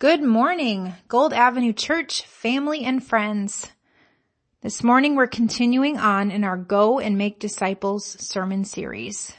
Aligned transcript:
Good 0.00 0.22
morning, 0.22 0.94
Gold 1.08 1.34
Avenue 1.34 1.74
Church 1.74 2.22
family 2.22 2.84
and 2.86 3.06
friends. 3.06 3.70
This 4.62 4.82
morning 4.82 5.14
we're 5.14 5.26
continuing 5.26 5.98
on 5.98 6.30
in 6.30 6.42
our 6.42 6.56
Go 6.56 6.98
and 6.98 7.18
Make 7.18 7.38
Disciples 7.38 8.06
sermon 8.18 8.64
series. 8.64 9.34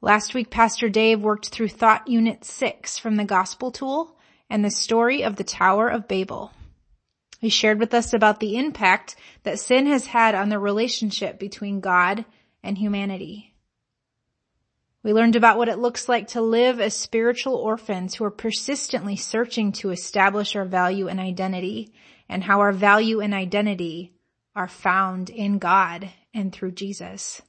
Last 0.00 0.32
week 0.32 0.48
Pastor 0.48 0.88
Dave 0.88 1.22
worked 1.22 1.48
through 1.48 1.70
Thought 1.70 2.06
Unit 2.06 2.44
6 2.44 2.98
from 2.98 3.16
the 3.16 3.24
Gospel 3.24 3.72
Tool 3.72 4.16
and 4.48 4.64
the 4.64 4.70
story 4.70 5.24
of 5.24 5.34
the 5.34 5.42
Tower 5.42 5.88
of 5.88 6.06
Babel. 6.06 6.52
He 7.40 7.48
shared 7.48 7.80
with 7.80 7.94
us 7.94 8.12
about 8.14 8.38
the 8.38 8.56
impact 8.56 9.16
that 9.42 9.58
sin 9.58 9.86
has 9.86 10.06
had 10.06 10.36
on 10.36 10.50
the 10.50 10.60
relationship 10.60 11.40
between 11.40 11.80
God 11.80 12.24
and 12.62 12.78
humanity. 12.78 13.55
We 15.06 15.12
learned 15.12 15.36
about 15.36 15.56
what 15.56 15.68
it 15.68 15.78
looks 15.78 16.08
like 16.08 16.26
to 16.30 16.40
live 16.40 16.80
as 16.80 16.92
spiritual 16.92 17.54
orphans 17.54 18.16
who 18.16 18.24
are 18.24 18.30
persistently 18.32 19.14
searching 19.14 19.70
to 19.74 19.90
establish 19.90 20.56
our 20.56 20.64
value 20.64 21.06
and 21.06 21.20
identity 21.20 21.92
and 22.28 22.42
how 22.42 22.58
our 22.58 22.72
value 22.72 23.20
and 23.20 23.32
identity 23.32 24.14
are 24.56 24.66
found 24.66 25.30
in 25.30 25.58
God 25.58 26.10
and 26.34 26.52
through 26.52 26.72
Jesus. 26.72 27.40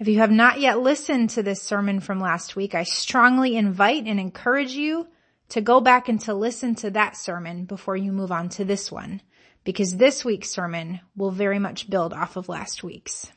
If 0.00 0.08
you 0.08 0.18
have 0.18 0.32
not 0.32 0.58
yet 0.58 0.80
listened 0.80 1.30
to 1.30 1.42
this 1.44 1.62
sermon 1.62 2.00
from 2.00 2.18
last 2.18 2.56
week, 2.56 2.74
I 2.74 2.82
strongly 2.82 3.56
invite 3.56 4.06
and 4.06 4.18
encourage 4.18 4.72
you 4.72 5.06
to 5.50 5.60
go 5.60 5.80
back 5.80 6.08
and 6.08 6.20
to 6.22 6.34
listen 6.34 6.74
to 6.74 6.90
that 6.90 7.16
sermon 7.16 7.64
before 7.64 7.96
you 7.96 8.10
move 8.10 8.32
on 8.32 8.48
to 8.48 8.64
this 8.64 8.90
one, 8.90 9.22
because 9.62 9.96
this 9.96 10.24
week's 10.24 10.50
sermon 10.50 10.98
will 11.14 11.30
very 11.30 11.60
much 11.60 11.88
build 11.88 12.12
off 12.12 12.34
of 12.34 12.48
last 12.48 12.82
week's. 12.82 13.30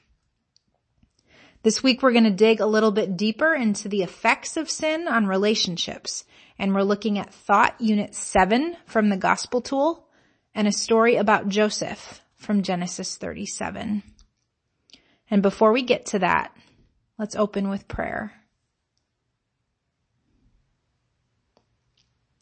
This 1.63 1.81
week 1.81 2.03
we're 2.03 2.11
going 2.11 2.25
to 2.25 2.29
dig 2.29 2.59
a 2.59 2.65
little 2.65 2.91
bit 2.91 3.15
deeper 3.15 3.53
into 3.53 3.87
the 3.87 4.03
effects 4.03 4.57
of 4.57 4.69
sin 4.69 5.07
on 5.07 5.27
relationships. 5.27 6.25
And 6.59 6.73
we're 6.73 6.83
looking 6.83 7.17
at 7.17 7.33
thought 7.33 7.79
unit 7.79 8.13
seven 8.13 8.75
from 8.85 9.07
the 9.09 9.17
gospel 9.17 9.61
tool 9.61 10.05
and 10.53 10.67
a 10.67 10.73
story 10.73 11.15
about 11.15 11.47
Joseph 11.47 12.21
from 12.35 12.63
Genesis 12.63 13.15
37. 13.15 14.03
And 15.31 15.41
before 15.41 15.71
we 15.71 15.83
get 15.83 16.07
to 16.07 16.19
that, 16.19 16.53
let's 17.17 17.37
open 17.37 17.69
with 17.69 17.87
prayer. 17.87 18.33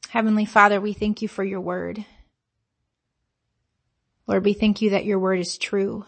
Heavenly 0.10 0.46
Father, 0.46 0.82
we 0.82 0.94
thank 0.94 1.22
you 1.22 1.28
for 1.28 1.44
your 1.44 1.62
word. 1.62 2.04
Lord, 4.26 4.44
we 4.44 4.54
thank 4.54 4.82
you 4.82 4.90
that 4.90 5.06
your 5.06 5.20
word 5.20 5.40
is 5.40 5.60
true 5.60 6.06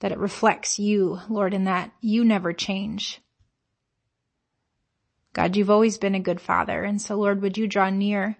that 0.00 0.12
it 0.12 0.18
reflects 0.18 0.78
you, 0.78 1.20
Lord, 1.28 1.54
and 1.54 1.66
that 1.66 1.90
you 2.00 2.24
never 2.24 2.52
change. 2.52 3.20
God, 5.32 5.56
you've 5.56 5.70
always 5.70 5.98
been 5.98 6.14
a 6.14 6.20
good 6.20 6.40
father. 6.40 6.82
And 6.82 7.00
so 7.00 7.16
Lord, 7.16 7.42
would 7.42 7.58
you 7.58 7.66
draw 7.66 7.90
near 7.90 8.36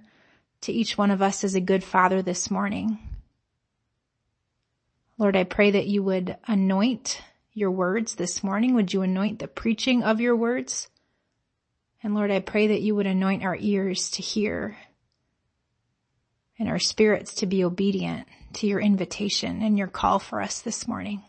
to 0.63 0.73
each 0.73 0.99
one 0.99 1.11
of 1.11 1.23
us 1.23 1.45
as 1.45 1.55
a 1.55 1.61
good 1.61 1.85
father 1.85 2.23
this 2.23 2.51
morning? 2.51 2.99
Lord, 5.17 5.37
I 5.37 5.45
pray 5.45 5.73
that 5.73 5.87
you 5.87 6.03
would 6.03 6.37
anoint 6.47 7.21
your 7.53 7.71
words 7.71 8.15
this 8.15 8.43
morning. 8.45 8.75
Would 8.75 8.93
you 8.93 9.03
anoint 9.03 9.41
the 9.41 9.49
preaching 9.49 10.03
of 10.03 10.21
your 10.21 10.37
words? 10.37 10.89
And 12.03 12.15
Lord, 12.15 12.31
I 12.31 12.41
pray 12.41 12.69
that 12.69 12.83
you 12.83 12.95
would 12.95 13.07
anoint 13.07 13.45
our 13.45 13.57
ears 13.59 14.11
to 14.13 14.23
hear 14.23 14.77
and 16.59 16.69
our 16.69 16.79
spirits 16.79 17.35
to 17.35 17.47
be 17.47 17.65
obedient 17.65 18.27
to 18.55 18.67
your 18.67 18.81
invitation 18.81 19.63
and 19.63 19.77
your 19.77 19.89
call 19.89 20.19
for 20.19 20.41
us 20.41 20.61
this 20.61 20.87
morning. 20.89 21.23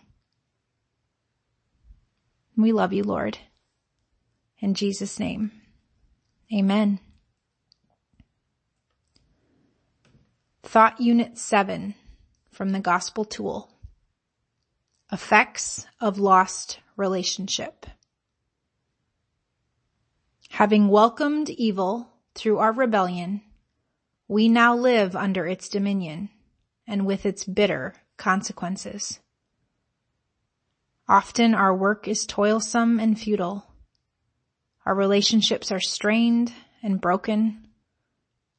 We 2.60 2.74
love 2.74 2.92
you, 2.92 3.04
Lord. 3.04 3.38
In 4.60 4.74
Jesus' 4.74 5.18
name, 5.18 5.54
amen. 6.54 7.00
Thought 10.64 11.00
Unit 11.00 11.38
7 11.38 11.96
from 12.52 12.72
the 12.72 12.82
Gospel 12.82 13.24
Tool. 13.24 13.72
Effects 15.10 15.88
of 16.02 16.20
Lost 16.20 16.80
Relationship. 16.98 17.86
Having 20.50 20.90
welcomed 20.90 21.50
evil 21.50 22.10
through 22.36 22.58
our 22.58 22.74
rebellion, 22.74 23.42
we 24.28 24.50
now 24.50 24.76
live 24.76 25.16
under 25.16 25.48
its 25.48 25.70
dominion 25.70 26.28
and 26.86 27.06
with 27.06 27.26
its 27.26 27.46
bitter 27.46 27.94
consequences. 28.18 29.22
Often 31.10 31.56
our 31.56 31.76
work 31.76 32.08
is 32.08 32.28
toilsome 32.28 33.00
and 33.00 33.20
futile. 33.20 33.66
Our 34.86 34.94
relationships 34.94 35.72
are 35.72 35.80
strained 35.80 36.54
and 36.84 37.02
broken. 37.02 37.68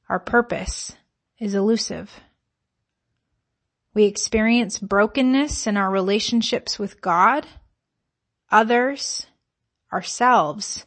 Our 0.09 0.19
purpose 0.19 0.97
is 1.39 1.55
elusive. 1.55 2.11
We 3.95 4.05
experience 4.05 4.81
brokenness 4.81 5.69
in 5.69 5.77
our 5.77 5.91
relationships 5.93 6.77
with 6.77 7.01
God, 7.01 7.47
others, 8.51 9.27
ourselves, 9.93 10.87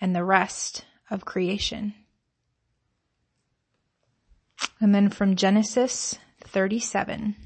and 0.00 0.16
the 0.16 0.24
rest 0.24 0.86
of 1.10 1.26
creation. 1.26 1.92
And 4.80 4.94
then 4.94 5.10
from 5.10 5.36
Genesis 5.36 6.18
37. 6.42 7.36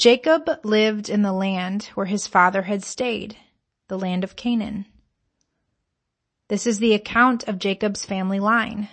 Jacob 0.00 0.48
lived 0.64 1.10
in 1.10 1.20
the 1.20 1.30
land 1.30 1.90
where 1.94 2.06
his 2.06 2.26
father 2.26 2.62
had 2.62 2.82
stayed, 2.82 3.36
the 3.88 3.98
land 3.98 4.24
of 4.24 4.34
Canaan. 4.34 4.86
This 6.48 6.66
is 6.66 6.78
the 6.78 6.94
account 6.94 7.46
of 7.46 7.58
Jacob's 7.58 8.02
family 8.02 8.40
line. 8.40 8.88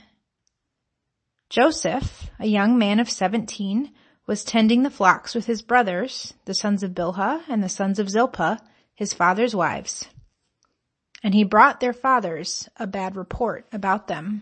Joseph, 1.49 2.29
a 2.41 2.45
young 2.45 2.77
man 2.77 2.99
of 2.99 3.09
17, 3.09 3.93
was 4.25 4.43
tending 4.43 4.83
the 4.83 4.89
flocks 4.89 5.33
with 5.33 5.45
his 5.45 5.61
brothers, 5.61 6.33
the 6.43 6.53
sons 6.53 6.83
of 6.83 6.91
Bilhah 6.91 7.41
and 7.47 7.63
the 7.63 7.69
sons 7.69 7.99
of 7.99 8.09
Zilpah, 8.09 8.59
his 8.93 9.13
father's 9.13 9.55
wives. 9.55 10.09
And 11.23 11.33
he 11.33 11.45
brought 11.45 11.79
their 11.79 11.93
fathers 11.93 12.67
a 12.75 12.85
bad 12.85 13.15
report 13.15 13.65
about 13.71 14.07
them. 14.07 14.41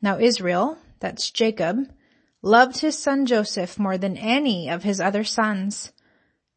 Now 0.00 0.20
Israel, 0.20 0.78
that's 1.00 1.32
Jacob, 1.32 1.88
loved 2.42 2.78
his 2.78 2.98
son 2.98 3.26
Joseph 3.26 3.78
more 3.78 3.98
than 3.98 4.16
any 4.16 4.68
of 4.68 4.82
his 4.82 5.00
other 5.00 5.24
sons 5.24 5.92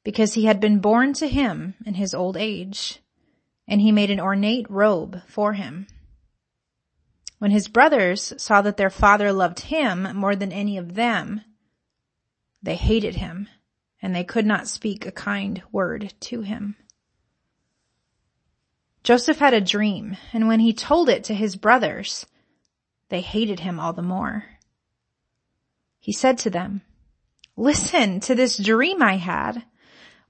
because 0.03 0.33
he 0.33 0.45
had 0.45 0.59
been 0.59 0.79
born 0.79 1.13
to 1.13 1.27
him 1.27 1.75
in 1.85 1.95
his 1.95 2.13
old 2.13 2.37
age 2.37 2.99
and 3.67 3.81
he 3.81 3.91
made 3.91 4.11
an 4.11 4.19
ornate 4.19 4.69
robe 4.69 5.21
for 5.27 5.53
him. 5.53 5.87
When 7.39 7.51
his 7.51 7.67
brothers 7.67 8.33
saw 8.37 8.61
that 8.61 8.77
their 8.77 8.89
father 8.89 9.33
loved 9.33 9.61
him 9.61 10.07
more 10.15 10.35
than 10.35 10.51
any 10.51 10.77
of 10.77 10.95
them, 10.95 11.41
they 12.61 12.75
hated 12.75 13.15
him 13.15 13.49
and 14.01 14.15
they 14.15 14.23
could 14.23 14.45
not 14.45 14.67
speak 14.67 15.05
a 15.05 15.11
kind 15.11 15.61
word 15.71 16.13
to 16.21 16.41
him. 16.41 16.75
Joseph 19.03 19.39
had 19.39 19.53
a 19.53 19.59
dream 19.59 20.15
and 20.31 20.47
when 20.47 20.61
he 20.61 20.73
told 20.73 21.09
it 21.09 21.25
to 21.25 21.33
his 21.33 21.57
brothers, 21.57 22.25
they 23.09 23.19
hated 23.19 23.59
him 23.59 23.79
all 23.79 23.91
the 23.91 24.01
more. 24.01 24.45
He 26.03 26.11
said 26.11 26.37
to 26.39 26.49
them, 26.49 26.81
listen 27.55 28.19
to 28.19 28.35
this 28.35 28.57
dream 28.57 29.01
I 29.01 29.15
had. 29.15 29.63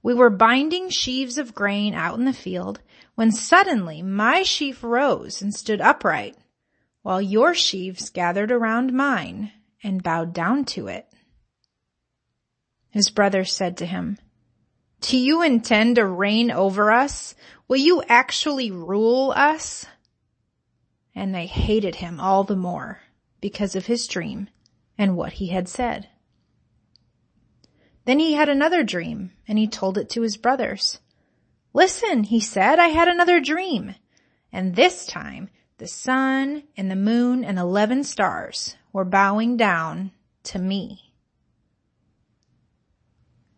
We 0.04 0.14
were 0.14 0.30
binding 0.30 0.88
sheaves 0.88 1.36
of 1.36 1.52
grain 1.52 1.94
out 1.94 2.16
in 2.16 2.26
the 2.26 2.32
field 2.32 2.80
when 3.16 3.32
suddenly 3.32 4.00
my 4.00 4.44
sheaf 4.44 4.84
rose 4.84 5.42
and 5.42 5.52
stood 5.52 5.80
upright 5.80 6.36
while 7.02 7.20
your 7.20 7.54
sheaves 7.54 8.08
gathered 8.08 8.52
around 8.52 8.92
mine 8.92 9.50
and 9.82 10.00
bowed 10.00 10.32
down 10.32 10.64
to 10.66 10.86
it. 10.86 11.12
His 12.90 13.10
brothers 13.10 13.52
said 13.52 13.76
to 13.78 13.86
him, 13.86 14.18
do 15.00 15.18
you 15.18 15.42
intend 15.42 15.96
to 15.96 16.06
reign 16.06 16.52
over 16.52 16.92
us? 16.92 17.34
Will 17.66 17.78
you 17.78 18.00
actually 18.08 18.70
rule 18.70 19.32
us? 19.34 19.86
And 21.16 21.34
they 21.34 21.46
hated 21.46 21.96
him 21.96 22.20
all 22.20 22.44
the 22.44 22.54
more 22.54 23.00
because 23.40 23.74
of 23.74 23.86
his 23.86 24.06
dream 24.06 24.48
and 24.96 25.16
what 25.16 25.34
he 25.34 25.48
had 25.48 25.68
said. 25.68 26.08
Then 28.04 28.18
he 28.18 28.34
had 28.34 28.48
another 28.48 28.82
dream 28.82 29.32
and 29.48 29.58
he 29.58 29.66
told 29.66 29.98
it 29.98 30.10
to 30.10 30.22
his 30.22 30.36
brothers. 30.36 31.00
Listen, 31.72 32.24
he 32.24 32.40
said, 32.40 32.78
I 32.78 32.88
had 32.88 33.08
another 33.08 33.40
dream. 33.40 33.94
And 34.52 34.76
this 34.76 35.06
time 35.06 35.50
the 35.78 35.86
sun 35.88 36.64
and 36.76 36.90
the 36.90 36.96
moon 36.96 37.44
and 37.44 37.58
eleven 37.58 38.04
stars 38.04 38.76
were 38.92 39.04
bowing 39.04 39.56
down 39.56 40.12
to 40.44 40.58
me. 40.58 41.12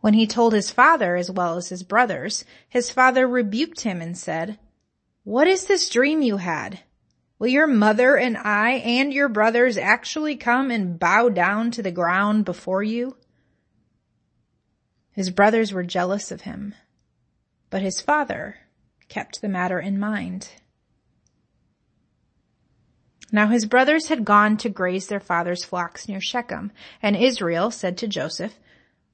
When 0.01 0.15
he 0.15 0.27
told 0.27 0.53
his 0.53 0.71
father 0.71 1.17
as 1.17 1.31
well 1.31 1.57
as 1.57 1.69
his 1.69 1.83
brothers, 1.83 2.45
his 2.69 2.91
father 2.91 3.27
rebuked 3.27 3.81
him 3.81 4.01
and 4.01 4.17
said, 4.17 4.59
what 5.25 5.49
is 5.49 5.67
this 5.67 5.91
dream 5.91 6.23
you 6.23 6.37
had? 6.37 6.79
Will 7.39 7.49
your 7.49 7.67
mother 7.67 8.17
and 8.17 8.37
I 8.37 8.73
and 8.73 9.13
your 9.13 9.29
brothers 9.29 9.77
actually 9.77 10.37
come 10.37 10.71
and 10.71 10.99
bow 10.99 11.29
down 11.29 11.71
to 11.73 11.83
the 11.83 11.91
ground 11.91 12.45
before 12.45 12.83
you? 12.83 13.17
His 15.13 15.31
brothers 15.31 15.73
were 15.73 15.83
jealous 15.83 16.31
of 16.31 16.43
him, 16.43 16.75
but 17.69 17.83
his 17.83 18.01
father 18.01 18.57
kept 19.09 19.41
the 19.41 19.49
matter 19.49 19.79
in 19.79 19.99
mind. 19.99 20.51
Now 23.33 23.49
his 23.49 23.67
brothers 23.67 24.09
had 24.09 24.25
gone 24.25 24.57
to 24.59 24.69
graze 24.69 25.09
their 25.09 25.21
father's 25.21 25.65
flocks 25.65 26.09
near 26.09 26.21
Shechem, 26.21 26.73
and 27.03 27.17
Israel 27.17 27.71
said 27.71 27.99
to 27.99 28.09
Joseph, 28.09 28.59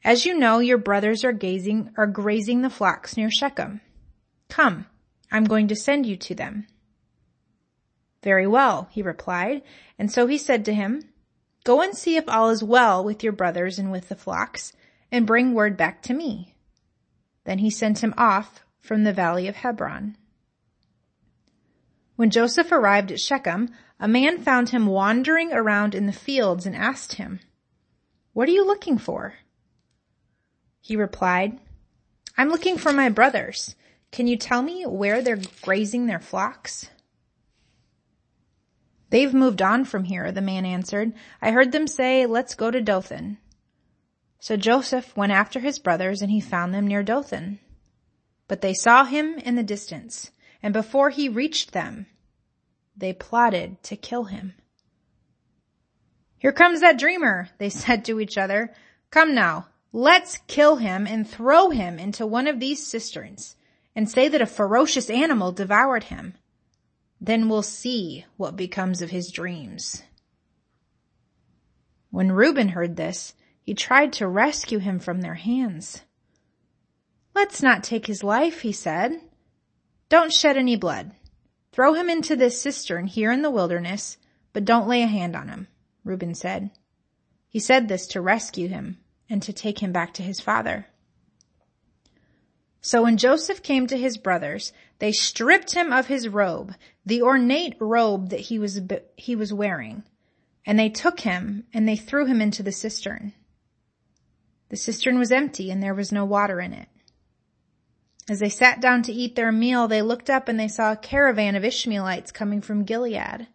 As 0.05 0.27
you 0.27 0.39
know, 0.39 0.59
your 0.59 0.79
brothers 0.79 1.25
are 1.25 1.33
gazing, 1.33 1.91
are 1.97 2.07
grazing 2.07 2.63
the 2.63 2.71
flocks 2.71 3.17
near 3.17 3.31
Shechem. 3.31 3.81
Come, 4.49 4.87
I'm 5.31 5.45
going 5.45 5.67
to 5.69 5.77
send 5.77 6.07
you 6.07 6.17
to 6.19 6.35
them. 6.35 6.67
Very 8.23 8.47
well, 8.47 8.89
he 8.93 9.03
replied, 9.03 9.63
and 9.99 10.11
so 10.11 10.27
he 10.27 10.39
said 10.39 10.65
to 10.65 10.75
him, 10.75 11.09
Go 11.65 11.81
and 11.81 11.97
see 11.97 12.17
if 12.17 12.29
all 12.29 12.51
is 12.51 12.63
well 12.63 13.03
with 13.05 13.23
your 13.23 13.33
brothers 13.33 13.79
and 13.79 13.91
with 13.91 14.09
the 14.09 14.17
flocks, 14.17 14.73
and 15.11 15.27
bring 15.27 15.55
word 15.55 15.77
back 15.77 16.03
to 16.03 16.15
me. 16.15 16.55
Then 17.45 17.59
he 17.59 17.71
sent 17.71 18.03
him 18.03 18.15
off 18.17 18.65
from 18.81 19.05
the 19.05 19.13
valley 19.13 19.49
of 19.49 19.57
Hebron. 19.57 20.17
When 22.17 22.31
Joseph 22.31 22.71
arrived 22.71 23.11
at 23.11 23.21
Shechem, 23.21 23.71
a 23.99 24.09
man 24.09 24.39
found 24.43 24.69
him 24.69 24.87
wandering 24.87 25.53
around 25.53 25.95
in 25.95 26.07
the 26.07 26.13
fields 26.13 26.67
and 26.67 26.77
asked 26.77 27.15
him, 27.15 27.41
What 28.33 28.49
are 28.49 28.53
you 28.53 28.67
looking 28.67 28.99
for? 28.99 29.35
He 30.81 30.97
replied, 30.97 31.59
I'm 32.37 32.49
looking 32.49 32.79
for 32.79 32.93
my 32.93 33.09
brothers. 33.09 33.77
Can 34.11 34.27
you 34.27 34.37
tell 34.37 34.63
me 34.63 34.85
where 34.85 35.23
they're 35.23 35.41
grazing 35.63 36.07
their 36.07 36.21
flocks? 36.21 36.91
They've 39.13 39.35
moved 39.35 39.61
on 39.61 39.85
from 39.85 40.05
here, 40.05 40.33
the 40.33 40.41
man 40.41 40.65
answered. 40.65 41.13
I 41.43 41.51
heard 41.51 41.71
them 41.71 41.87
say, 41.87 42.25
let's 42.25 42.55
go 42.55 42.71
to 42.71 42.81
Dothan. 42.81 43.37
So 44.39 44.57
Joseph 44.57 45.15
went 45.15 45.33
after 45.33 45.61
his 45.61 45.79
brothers 45.79 46.23
and 46.23 46.31
he 46.31 46.41
found 46.41 46.73
them 46.73 46.87
near 46.87 47.03
Dothan. 47.03 47.61
But 48.49 48.63
they 48.63 48.73
saw 48.73 49.05
him 49.05 49.35
in 49.35 49.55
the 49.55 49.63
distance, 49.63 50.31
and 50.63 50.73
before 50.73 51.11
he 51.11 51.29
reached 51.29 51.73
them, 51.73 52.07
they 52.97 53.13
plotted 53.13 53.83
to 53.83 53.97
kill 53.97 54.25
him. 54.25 54.55
Here 56.39 56.53
comes 56.53 56.81
that 56.81 56.99
dreamer, 56.99 57.51
they 57.59 57.69
said 57.85 58.07
to 58.07 58.19
each 58.19 58.39
other. 58.39 58.73
Come 59.11 59.35
now, 59.35 59.67
let's 59.93 60.39
kill 60.47 60.77
him 60.77 61.07
and 61.07 61.29
throw 61.29 61.69
him 61.69 61.99
into 61.99 62.27
one 62.27 62.47
of 62.47 62.61
these 62.61 62.87
cisterns 62.87 63.57
and 63.95 64.09
say 64.09 64.29
that 64.29 64.41
a 64.41 64.47
ferocious 64.47 65.11
animal 65.11 65.53
devoured 65.53 66.05
him. 66.05 66.33
Then 67.25 67.49
we'll 67.49 67.63
see 67.63 68.27
what 68.37 68.57
becomes 68.57 69.01
of 69.01 69.11
his 69.11 69.31
dreams. 69.31 70.03
When 72.11 72.33
Reuben 72.33 72.71
heard 72.71 72.97
this, 72.97 73.35
he 73.61 73.75
tried 73.75 74.13
to 74.15 74.27
rescue 74.27 74.81
him 74.81 74.99
from 74.99 75.21
their 75.21 75.37
hands. 75.37 76.03
Let's 77.33 77.63
not 77.63 77.85
take 77.85 78.07
his 78.07 78.25
life, 78.25 78.63
he 78.63 78.73
said. 78.73 79.21
Don't 80.09 80.33
shed 80.33 80.57
any 80.57 80.75
blood. 80.75 81.13
Throw 81.71 81.95
him 81.95 82.11
into 82.11 82.35
this 82.35 82.61
cistern 82.61 83.07
here 83.07 83.31
in 83.31 83.43
the 83.43 83.53
wilderness, 83.53 84.19
but 84.53 84.65
don't 84.65 84.89
lay 84.89 85.03
a 85.03 85.07
hand 85.07 85.37
on 85.37 85.49
him, 85.49 85.69
Reuben 86.03 86.35
said. 86.35 86.73
He 87.49 87.61
said 87.61 87.87
this 87.87 88.09
to 88.09 88.21
rescue 88.21 88.67
him 88.67 88.99
and 89.31 89.41
to 89.45 89.53
take 89.53 89.79
him 89.79 89.93
back 89.93 90.13
to 90.15 90.25
his 90.25 90.41
father. 90.41 90.89
So 92.81 93.05
when 93.05 93.17
Joseph 93.17 93.63
came 93.63 93.87
to 93.87 93.97
his 93.97 94.17
brothers, 94.17 94.73
they 95.03 95.11
stripped 95.11 95.75
him 95.75 95.93
of 95.93 96.07
his 96.07 96.29
robe, 96.29 96.77
the 97.05 97.23
ornate 97.23 97.75
robe 97.81 98.29
that 98.29 98.39
he 98.39 98.57
was, 98.61 98.81
he 99.17 99.35
was 99.35 99.53
wearing, 99.53 100.05
and 100.65 100.79
they 100.79 100.89
took 100.89 101.19
him 101.19 101.65
and 101.75 101.89
they 101.89 101.97
threw 101.97 102.25
him 102.25 102.41
into 102.41 102.63
the 102.63 102.71
cistern. 102.71 103.33
The 104.69 104.77
cistern 104.77 105.19
was 105.19 105.33
empty 105.33 105.73
and 105.73 105.83
there 105.83 105.93
was 105.93 106.13
no 106.13 106.25
water 106.25 106.61
in 106.61 106.73
it. 106.73 106.87
As 108.31 108.39
they 108.39 108.49
sat 108.49 108.81
down 108.81 109.03
to 109.03 109.13
eat 109.13 109.35
their 109.35 109.51
meal, 109.51 109.89
they 109.89 110.03
looked 110.03 110.31
up 110.31 110.47
and 110.47 110.59
they 110.59 110.69
saw 110.69 110.93
a 110.93 110.97
caravan 110.97 111.57
of 111.57 111.65
Ishmaelites 111.65 112.31
coming 112.31 112.61
from 112.61 112.85
Gilead. 112.85 113.49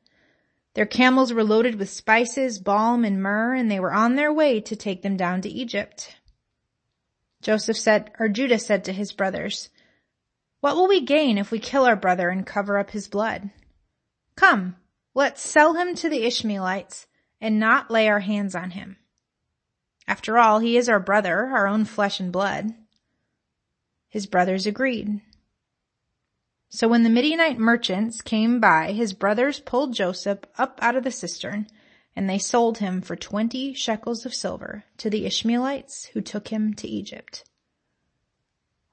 Their 0.74 0.86
camels 0.86 1.32
were 1.32 1.46
loaded 1.46 1.76
with 1.76 1.90
spices, 1.90 2.60
balm, 2.60 3.06
and 3.06 3.24
myrrh, 3.24 3.56
and 3.56 3.72
they 3.72 3.80
were 3.80 3.94
on 3.94 4.16
their 4.16 4.34
way 4.34 4.60
to 4.60 4.76
take 4.76 5.02
them 5.02 5.16
down 5.16 5.40
to 5.44 5.50
Egypt. 5.50 6.14
Joseph 7.42 7.78
said, 7.78 8.12
or 8.20 8.28
Judah 8.28 8.60
said 8.60 8.84
to 8.84 8.92
his 8.92 9.14
brothers, 9.14 9.70
What 10.60 10.76
will 10.76 10.88
we 10.88 11.02
gain 11.02 11.38
if 11.38 11.52
we 11.52 11.60
kill 11.60 11.86
our 11.86 11.96
brother 11.96 12.30
and 12.30 12.46
cover 12.46 12.78
up 12.78 12.92
his 12.92 13.08
blood? 13.08 13.52
Come, 14.36 14.76
let's 15.14 15.42
sell 15.42 15.76
him 15.76 15.96
to 15.96 16.10
the 16.10 16.26
Ishmaelites 16.26 17.08
and 17.40 17.60
not 17.60 17.92
lay 17.92 18.08
our 18.08 18.20
hands 18.20 18.56
on 18.56 18.72
him. 18.72 18.98
After 20.08 20.38
all, 20.38 20.60
he 20.60 20.78
is 20.78 20.90
our 20.90 21.00
brother, 21.00 21.48
our 21.48 21.68
own 21.68 21.86
flesh 21.86 22.20
and 22.20 22.32
blood. 22.32 22.74
His 24.10 24.26
brothers 24.26 24.66
agreed. 24.66 25.22
So 26.70 26.88
when 26.88 27.04
the 27.04 27.10
Midianite 27.10 27.60
merchants 27.60 28.22
came 28.22 28.60
by, 28.60 28.94
his 28.94 29.14
brothers 29.14 29.60
pulled 29.60 29.94
Joseph 29.94 30.40
up 30.58 30.80
out 30.82 30.96
of 30.96 31.04
the 31.04 31.12
cistern, 31.12 31.68
and 32.16 32.30
they 32.30 32.40
sold 32.40 32.80
him 32.80 33.02
for 33.02 33.16
twenty 33.16 33.74
shekels 33.74 34.26
of 34.26 34.34
silver 34.34 34.86
to 34.98 35.10
the 35.10 35.26
Ishmaelites 35.26 36.06
who 36.14 36.22
took 36.22 36.48
him 36.48 36.74
to 36.76 36.88
Egypt. 36.88 37.44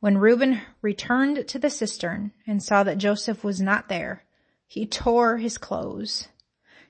When 0.04 0.18
Reuben 0.18 0.60
returned 0.82 1.48
to 1.48 1.58
the 1.58 1.70
cistern 1.70 2.32
and 2.46 2.62
saw 2.62 2.84
that 2.84 2.98
Joseph 2.98 3.42
was 3.42 3.62
not 3.62 3.88
there, 3.88 4.22
he 4.66 4.84
tore 4.84 5.38
his 5.38 5.56
clothes. 5.56 6.28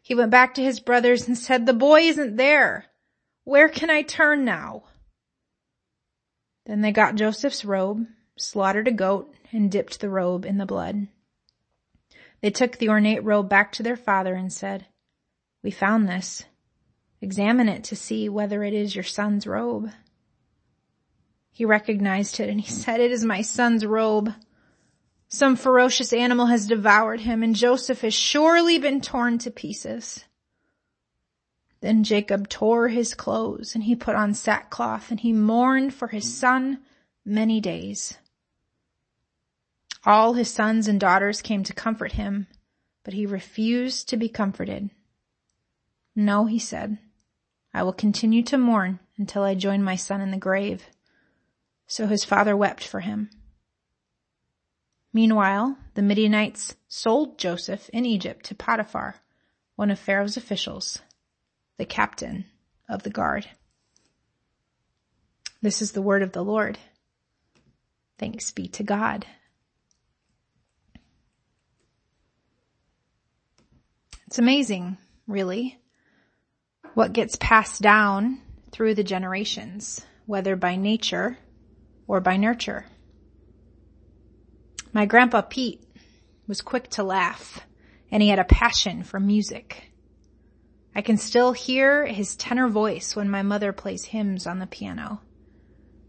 He 0.03 0.17
went 0.17 0.33
back 0.33 0.53
to 0.55 0.65
his 0.65 0.81
brothers 0.81 1.29
and 1.29 1.39
said, 1.39 1.65
the 1.65 1.75
boy 1.75 2.01
isn't 2.01 2.35
there. 2.35 2.87
Where 3.45 3.69
can 3.69 3.89
I 3.89 4.03
turn 4.03 4.45
now? 4.45 4.87
Then 6.67 6.81
they 6.81 6.91
got 6.91 7.15
Joseph's 7.15 7.65
robe, 7.65 8.05
slaughtered 8.37 8.89
a 8.89 8.91
goat, 8.91 9.33
and 9.53 9.71
dipped 9.71 10.01
the 10.01 10.11
robe 10.11 10.45
in 10.45 10.59
the 10.59 10.67
blood. 10.67 11.07
They 12.41 12.51
took 12.51 12.79
the 12.79 12.89
ornate 12.89 13.23
robe 13.23 13.49
back 13.49 13.71
to 13.75 13.85
their 13.85 13.97
father 13.97 14.35
and 14.35 14.53
said, 14.53 14.87
We 15.63 15.71
found 15.71 16.09
this. 16.09 16.43
Examine 17.21 17.69
it 17.69 17.85
to 17.85 17.95
see 17.95 18.29
whether 18.29 18.65
it 18.65 18.75
is 18.75 18.97
your 18.97 19.05
son's 19.05 19.47
robe. 19.47 19.93
He 21.55 21.65
recognized 21.65 22.41
it 22.41 22.51
and 22.51 22.61
he 22.61 22.69
said, 22.69 22.99
It 22.99 23.13
is 23.13 23.25
my 23.25 23.41
son's 23.41 23.87
robe. 23.87 24.35
Some 25.29 25.55
ferocious 25.55 26.13
animal 26.13 26.47
has 26.47 26.67
devoured 26.67 27.21
him 27.21 27.45
and 27.45 27.55
Joseph 27.55 28.01
has 28.01 28.13
surely 28.13 28.77
been 28.77 29.01
torn 29.01 29.39
to 29.39 29.53
pieces. 29.53 30.25
Then 31.81 32.03
Jacob 32.03 32.49
tore 32.49 32.89
his 32.89 33.15
clothes 33.15 33.77
and 33.77 33.85
he 33.85 33.95
put 33.95 34.17
on 34.17 34.35
sackcloth 34.35 35.13
and 35.13 35.21
he 35.21 35.33
mourned 35.33 35.95
for 35.95 36.09
his 36.09 36.37
son 36.37 36.81
many 37.25 37.61
days. 37.61 38.19
All 40.05 40.33
his 40.33 40.51
sons 40.51 40.89
and 40.89 40.99
daughters 40.99 41.41
came 41.41 41.63
to 41.63 41.73
comfort 41.73 42.13
him, 42.13 42.49
but 43.05 43.15
he 43.15 43.27
refused 43.27 44.09
to 44.09 44.17
be 44.17 44.29
comforted. 44.29 44.91
No, 46.17 46.47
he 46.47 46.59
said, 46.59 46.99
I 47.73 47.85
will 47.85 47.93
continue 47.93 48.43
to 48.43 48.59
mourn 48.59 48.99
until 49.17 49.45
I 49.45 49.55
join 49.55 49.85
my 49.85 49.95
son 49.95 50.21
in 50.21 50.33
the 50.33 50.37
grave. 50.37 50.89
So 51.95 52.09
his 52.09 52.25
father 52.25 52.57
wept 52.57 52.85
for 52.85 52.99
him. 52.99 53.31
Meanwhile, 55.13 55.79
the 55.95 56.03
Midianites 56.03 56.75
sold 56.89 57.39
Joseph 57.39 57.89
in 57.93 58.05
Egypt 58.05 58.47
to 58.47 58.57
Potiphar, 58.57 59.15
one 59.77 59.93
of 59.93 60.01
Pharaoh's 60.01 60.37
officials 60.37 60.99
the 61.79 61.85
captain 61.85 62.47
of 62.89 63.05
the 63.05 63.11
guard. 63.11 63.49
This 65.63 65.81
is 65.81 65.93
the 65.93 66.03
word 66.03 66.23
of 66.23 66.33
the 66.33 66.43
Lord. 66.43 66.81
Thanks 68.19 68.51
be 68.51 68.67
to 68.71 68.83
God. 68.83 69.25
It's 74.27 74.41
amazing, 74.41 74.97
really, 75.29 75.79
what 76.95 77.13
gets 77.13 77.37
passed 77.37 77.83
down 77.83 78.41
through 78.73 78.97
the 78.97 79.05
generations, 79.05 80.05
whether 80.27 80.57
by 80.57 80.75
nature 80.75 81.39
or 82.07 82.21
by 82.21 82.37
nurture. 82.37 82.87
My 84.93 85.07
grandpa 85.07 85.43
Pete 85.43 85.83
was 86.47 86.61
quick 86.61 86.89
to 86.91 87.03
laugh 87.03 87.61
and 88.11 88.23
he 88.23 88.29
had 88.29 88.39
a 88.39 88.45
passion 88.45 89.03
for 89.03 89.19
music. 89.19 89.91
I 90.95 91.03
can 91.03 91.17
still 91.17 91.53
hear 91.53 92.07
his 92.07 92.37
tenor 92.37 92.69
voice 92.69 93.17
when 93.17 93.29
my 93.29 93.43
mother 93.43 93.73
plays 93.73 94.05
hymns 94.05 94.47
on 94.47 94.61
the 94.61 94.67
piano. 94.67 95.21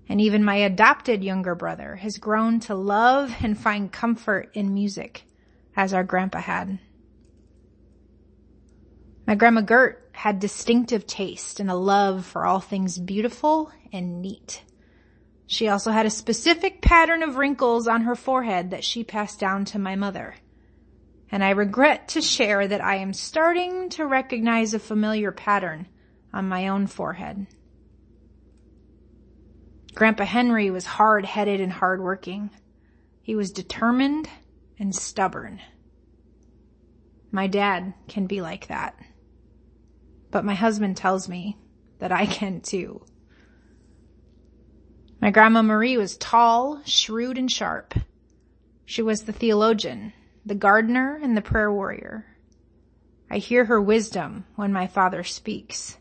And 0.08 0.22
even 0.22 0.44
my 0.44 0.58
adopted 0.58 1.24
younger 1.24 1.56
brother 1.56 1.96
has 1.96 2.18
grown 2.18 2.60
to 2.62 2.76
love 2.76 3.36
and 3.42 3.58
find 3.58 3.92
comfort 3.92 4.52
in 4.54 4.76
music 4.76 5.24
as 5.76 5.94
our 5.94 6.04
grandpa 6.04 6.40
had. 6.40 6.78
My 9.26 9.34
grandma 9.34 9.62
Gert 9.62 10.08
had 10.12 10.40
distinctive 10.40 11.08
taste 11.08 11.60
and 11.60 11.72
a 11.72 11.76
love 11.76 12.24
for 12.24 12.46
all 12.46 12.60
things 12.60 13.00
beautiful 13.00 13.72
and 13.92 14.22
neat. 14.22 14.62
She 15.48 15.68
also 15.68 15.92
had 15.92 16.06
a 16.06 16.10
specific 16.10 16.82
pattern 16.82 17.24
of 17.24 17.38
wrinkles 17.38 17.88
on 17.88 18.02
her 18.02 18.16
forehead 18.16 18.72
that 18.72 18.84
she 18.84 19.04
passed 19.04 19.40
down 19.40 19.66
to 19.66 19.80
my 19.80 19.96
mother 19.96 20.36
and 21.32 21.44
I 21.44 21.50
regret 21.52 22.10
to 22.10 22.22
share 22.22 22.68
that 22.68 22.84
I 22.84 22.98
am 22.98 23.14
starting 23.14 23.90
to 23.90 24.06
recognize 24.06 24.74
a 24.74 24.80
familiar 24.80 25.32
pattern 25.32 25.88
on 26.34 26.48
my 26.48 26.68
own 26.68 26.88
forehead. 26.88 27.48
Grandpa 29.94 30.26
Henry 30.26 30.70
was 30.70 30.86
hard-headed 30.86 31.62
and 31.62 31.72
hardworking. 31.72 32.52
He 33.22 33.36
was 33.36 33.52
determined 33.52 34.30
and 34.78 34.94
stubborn. 34.94 35.62
My 37.32 37.48
dad 37.48 37.94
can 38.08 38.28
be 38.28 38.42
like 38.42 38.68
that. 38.68 38.96
But 40.32 40.46
my 40.46 40.54
husband 40.54 40.98
tells 40.98 41.30
me 41.30 41.58
that 42.00 42.12
I 42.12 42.26
can 42.26 42.62
too. 42.62 43.06
My 45.26 45.32
grandma 45.32 45.64
Marie 45.64 45.98
was 45.98 46.18
tall, 46.18 46.84
shrewd, 46.86 47.40
and 47.40 47.52
sharp. 47.52 47.96
She 48.86 49.02
was 49.02 49.24
the 49.24 49.34
theologian, 49.34 50.14
the 50.46 50.54
gardener, 50.54 51.20
and 51.20 51.36
the 51.36 51.42
prayer 51.42 51.74
warrior. 51.74 52.28
I 53.32 53.40
hear 53.40 53.66
her 53.66 53.82
wisdom 53.82 54.46
when 54.56 54.72
my 54.72 54.86
father 54.86 55.24
speaks, 55.24 55.98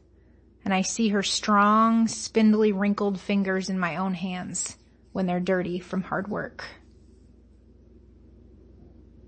and 0.63 0.75
I 0.75 0.83
see 0.83 1.09
her 1.09 1.23
strong, 1.23 2.07
spindly, 2.07 2.71
wrinkled 2.71 3.19
fingers 3.19 3.71
in 3.71 3.79
my 3.79 3.97
own 3.97 4.13
hands 4.13 4.77
when 5.13 5.25
they're 5.25 5.41
dirty 5.41 5.79
from 5.79 6.03
hard 6.03 6.29
work. 6.29 6.67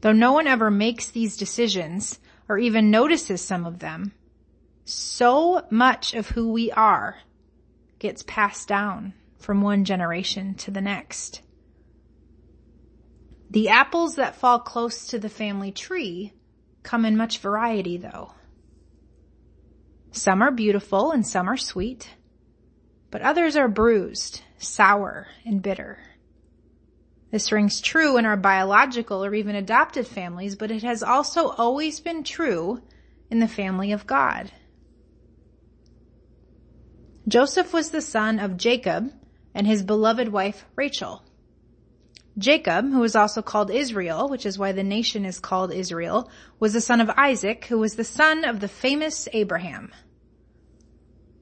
Though 0.02 0.12
no 0.12 0.34
one 0.34 0.46
ever 0.46 0.70
makes 0.70 1.10
these 1.10 1.38
decisions 1.38 2.18
or 2.50 2.58
even 2.58 2.90
notices 2.90 3.40
some 3.40 3.64
of 3.64 3.78
them, 3.78 4.12
so 4.84 5.66
much 5.70 6.12
of 6.12 6.28
who 6.28 6.52
we 6.52 6.70
are 6.70 7.16
gets 7.98 8.22
passed 8.24 8.68
down 8.68 9.14
from 9.38 9.60
one 9.60 9.84
generation 9.84 10.54
to 10.54 10.70
the 10.70 10.80
next. 10.80 11.42
The 13.50 13.68
apples 13.68 14.16
that 14.16 14.36
fall 14.36 14.58
close 14.58 15.06
to 15.08 15.18
the 15.18 15.28
family 15.28 15.72
tree 15.72 16.32
come 16.82 17.04
in 17.04 17.16
much 17.16 17.38
variety 17.38 17.96
though. 17.96 18.32
Some 20.10 20.42
are 20.42 20.50
beautiful 20.50 21.12
and 21.12 21.26
some 21.26 21.48
are 21.48 21.56
sweet, 21.56 22.10
but 23.10 23.22
others 23.22 23.56
are 23.56 23.68
bruised, 23.68 24.42
sour, 24.58 25.28
and 25.44 25.62
bitter. 25.62 25.98
This 27.30 27.52
rings 27.52 27.80
true 27.80 28.16
in 28.16 28.24
our 28.24 28.36
biological 28.36 29.24
or 29.24 29.34
even 29.34 29.56
adopted 29.56 30.06
families, 30.06 30.56
but 30.56 30.70
it 30.70 30.82
has 30.82 31.02
also 31.02 31.48
always 31.50 32.00
been 32.00 32.24
true 32.24 32.82
in 33.30 33.40
the 33.40 33.48
family 33.48 33.92
of 33.92 34.06
God. 34.06 34.50
Joseph 37.28 37.72
was 37.72 37.90
the 37.90 38.00
son 38.00 38.38
of 38.38 38.56
Jacob 38.56 39.12
and 39.56 39.66
his 39.66 39.82
beloved 39.82 40.28
wife 40.28 40.66
Rachel. 40.76 41.24
Jacob, 42.36 42.92
who 42.92 42.98
was 42.98 43.16
also 43.16 43.40
called 43.40 43.70
Israel, 43.70 44.28
which 44.28 44.44
is 44.44 44.58
why 44.58 44.72
the 44.72 44.84
nation 44.84 45.24
is 45.24 45.40
called 45.40 45.72
Israel, 45.72 46.30
was 46.60 46.74
the 46.74 46.80
son 46.82 47.00
of 47.00 47.08
Isaac, 47.16 47.64
who 47.64 47.78
was 47.78 47.94
the 47.94 48.04
son 48.04 48.44
of 48.44 48.60
the 48.60 48.68
famous 48.68 49.26
Abraham. 49.32 49.92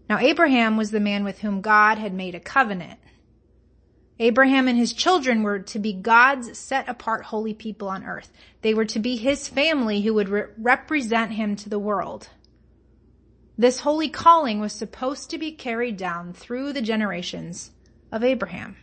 Now 0.08 0.18
Abraham 0.20 0.76
was 0.76 0.92
the 0.92 1.00
man 1.00 1.24
with 1.24 1.40
whom 1.40 1.60
God 1.60 1.98
had 1.98 2.14
made 2.14 2.36
a 2.36 2.40
covenant. 2.40 3.00
Abraham 4.20 4.68
and 4.68 4.78
his 4.78 4.92
children 4.92 5.42
were 5.42 5.58
to 5.58 5.80
be 5.80 5.92
God's 5.92 6.56
set 6.56 6.88
apart 6.88 7.24
holy 7.24 7.52
people 7.52 7.88
on 7.88 8.04
earth. 8.04 8.32
They 8.62 8.74
were 8.74 8.84
to 8.84 9.00
be 9.00 9.16
his 9.16 9.48
family 9.48 10.02
who 10.02 10.14
would 10.14 10.28
re- 10.28 10.44
represent 10.56 11.32
him 11.32 11.56
to 11.56 11.68
the 11.68 11.80
world. 11.80 12.28
This 13.58 13.80
holy 13.80 14.08
calling 14.08 14.60
was 14.60 14.72
supposed 14.72 15.30
to 15.30 15.38
be 15.38 15.50
carried 15.50 15.96
down 15.96 16.32
through 16.32 16.74
the 16.74 16.82
generations 16.82 17.72
of 18.14 18.22
Abraham. 18.22 18.76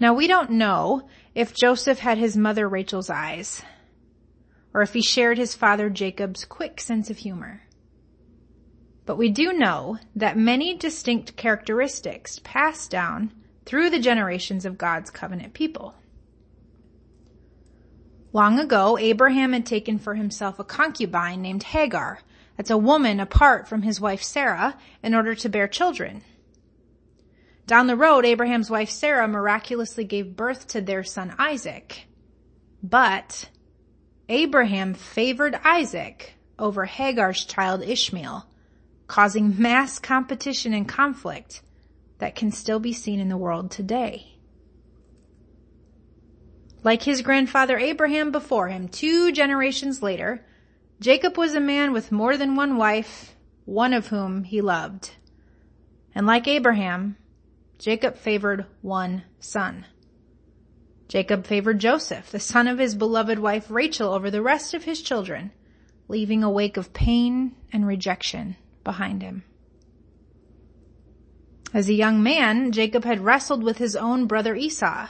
Now 0.00 0.14
we 0.14 0.26
don't 0.26 0.52
know 0.52 1.08
if 1.34 1.54
Joseph 1.54 1.98
had 1.98 2.16
his 2.16 2.38
mother 2.38 2.66
Rachel's 2.66 3.10
eyes, 3.10 3.62
or 4.72 4.80
if 4.80 4.94
he 4.94 5.02
shared 5.02 5.36
his 5.36 5.54
father 5.54 5.90
Jacob's 5.90 6.46
quick 6.46 6.80
sense 6.80 7.10
of 7.10 7.18
humor. 7.18 7.60
But 9.04 9.18
we 9.18 9.28
do 9.28 9.52
know 9.52 9.98
that 10.16 10.38
many 10.38 10.74
distinct 10.74 11.36
characteristics 11.36 12.40
passed 12.42 12.90
down 12.90 13.34
through 13.66 13.90
the 13.90 14.00
generations 14.00 14.64
of 14.64 14.78
God's 14.78 15.10
covenant 15.10 15.52
people. 15.52 15.94
Long 18.32 18.58
ago, 18.58 18.96
Abraham 18.96 19.52
had 19.52 19.66
taken 19.66 19.98
for 19.98 20.14
himself 20.14 20.58
a 20.58 20.64
concubine 20.64 21.42
named 21.42 21.64
Hagar. 21.64 22.20
That's 22.60 22.68
a 22.70 22.76
woman 22.76 23.20
apart 23.20 23.68
from 23.68 23.80
his 23.80 24.02
wife 24.02 24.22
Sarah 24.22 24.76
in 25.02 25.14
order 25.14 25.34
to 25.34 25.48
bear 25.48 25.66
children. 25.66 26.20
Down 27.66 27.86
the 27.86 27.96
road, 27.96 28.26
Abraham's 28.26 28.68
wife 28.68 28.90
Sarah 28.90 29.26
miraculously 29.26 30.04
gave 30.04 30.36
birth 30.36 30.66
to 30.68 30.82
their 30.82 31.02
son 31.02 31.34
Isaac. 31.38 32.04
But 32.82 33.48
Abraham 34.28 34.92
favored 34.92 35.58
Isaac 35.64 36.34
over 36.58 36.84
Hagar's 36.84 37.46
child 37.46 37.82
Ishmael, 37.82 38.44
causing 39.06 39.58
mass 39.58 39.98
competition 39.98 40.74
and 40.74 40.86
conflict 40.86 41.62
that 42.18 42.34
can 42.34 42.52
still 42.52 42.78
be 42.78 42.92
seen 42.92 43.20
in 43.20 43.30
the 43.30 43.38
world 43.38 43.70
today. 43.70 44.36
Like 46.84 47.04
his 47.04 47.22
grandfather 47.22 47.78
Abraham 47.78 48.30
before 48.30 48.68
him, 48.68 48.88
two 48.88 49.32
generations 49.32 50.02
later, 50.02 50.44
Jacob 51.00 51.38
was 51.38 51.54
a 51.54 51.60
man 51.60 51.92
with 51.92 52.12
more 52.12 52.36
than 52.36 52.56
one 52.56 52.76
wife, 52.76 53.34
one 53.64 53.94
of 53.94 54.08
whom 54.08 54.44
he 54.44 54.60
loved. 54.60 55.12
And 56.14 56.26
like 56.26 56.46
Abraham, 56.46 57.16
Jacob 57.78 58.16
favored 58.16 58.66
one 58.82 59.22
son. 59.38 59.86
Jacob 61.08 61.46
favored 61.46 61.78
Joseph, 61.78 62.30
the 62.30 62.38
son 62.38 62.68
of 62.68 62.78
his 62.78 62.94
beloved 62.94 63.38
wife 63.38 63.70
Rachel, 63.70 64.12
over 64.12 64.30
the 64.30 64.42
rest 64.42 64.74
of 64.74 64.84
his 64.84 65.00
children, 65.00 65.52
leaving 66.06 66.44
a 66.44 66.50
wake 66.50 66.76
of 66.76 66.92
pain 66.92 67.56
and 67.72 67.86
rejection 67.86 68.56
behind 68.84 69.22
him. 69.22 69.42
As 71.72 71.88
a 71.88 71.94
young 71.94 72.22
man, 72.22 72.72
Jacob 72.72 73.04
had 73.04 73.24
wrestled 73.24 73.62
with 73.62 73.78
his 73.78 73.96
own 73.96 74.26
brother 74.26 74.54
Esau. 74.54 75.08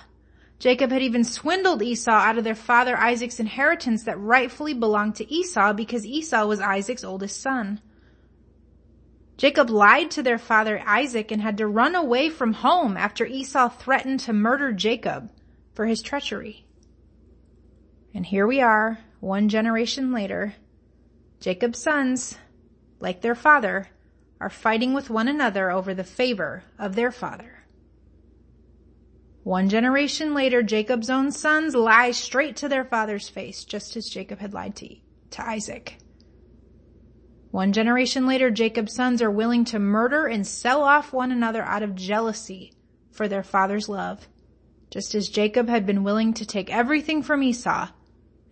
Jacob 0.61 0.93
had 0.93 1.01
even 1.01 1.25
swindled 1.25 1.81
Esau 1.81 2.11
out 2.11 2.37
of 2.37 2.45
their 2.45 2.55
father 2.55 2.95
Isaac's 2.95 3.41
inheritance 3.41 4.03
that 4.03 4.21
rightfully 4.21 4.75
belonged 4.75 5.17
to 5.17 5.33
Esau 5.33 5.73
because 5.73 6.05
Esau 6.05 6.47
was 6.47 6.61
Isaac's 6.61 7.03
oldest 7.03 7.41
son. 7.41 7.81
Jacob 9.39 9.71
lied 9.71 10.11
to 10.11 10.23
their 10.23 10.37
father 10.37 10.83
Isaac 10.87 11.31
and 11.31 11.41
had 11.41 11.57
to 11.57 11.67
run 11.67 11.95
away 11.95 12.29
from 12.29 12.53
home 12.53 12.99
after 12.99 13.25
Esau 13.25 13.71
threatened 13.71 14.21
to 14.21 14.35
murder 14.35 14.71
Jacob 14.71 15.33
for 15.73 15.87
his 15.87 16.03
treachery. 16.03 16.67
And 18.13 18.27
here 18.27 18.47
we 18.47 18.61
are, 18.61 18.99
one 19.21 19.49
generation 19.49 20.13
later. 20.13 20.57
Jacob's 21.41 21.79
sons, 21.79 22.37
like 22.99 23.23
their 23.23 23.35
father, 23.35 23.89
are 24.43 24.51
fighting 24.51 24.93
with 24.93 25.09
one 25.09 25.27
another 25.27 25.71
over 25.71 25.95
the 25.95 26.05
favor 26.05 26.65
of 26.79 26.97
their 26.97 27.11
father. 27.11 27.60
One 29.43 29.69
generation 29.69 30.35
later, 30.35 30.63
Jacob's 30.63 31.09
own 31.09 31.33
sons 31.33 31.75
lie 31.75 32.11
straight 32.11 32.57
to 32.57 32.69
their 32.69 32.85
father's 32.85 33.29
face, 33.29 33.65
just 33.65 33.97
as 33.97 34.09
Jacob 34.09 34.39
had 34.39 34.53
lied 34.53 34.77
to, 34.77 34.97
to 35.31 35.49
Isaac. 35.49 35.97
One 37.51 37.73
generation 37.73 38.27
later, 38.27 38.51
Jacob's 38.51 38.95
sons 38.95 39.23
are 39.23 39.31
willing 39.31 39.65
to 39.67 39.79
murder 39.79 40.27
and 40.27 40.47
sell 40.47 40.83
off 40.83 41.13
one 41.13 41.33
another 41.33 41.63
out 41.63 41.83
of 41.83 41.95
jealousy 41.95 42.75
for 43.11 43.29
their 43.29 43.43
father's 43.43 43.89
love, 43.89 44.29
just 44.91 45.15
as 45.15 45.29
Jacob 45.29 45.69
had 45.69 45.87
been 45.87 46.05
willing 46.05 46.35
to 46.35 46.47
take 46.47 46.73
everything 46.73 47.23
from 47.23 47.43
Esau 47.43 47.89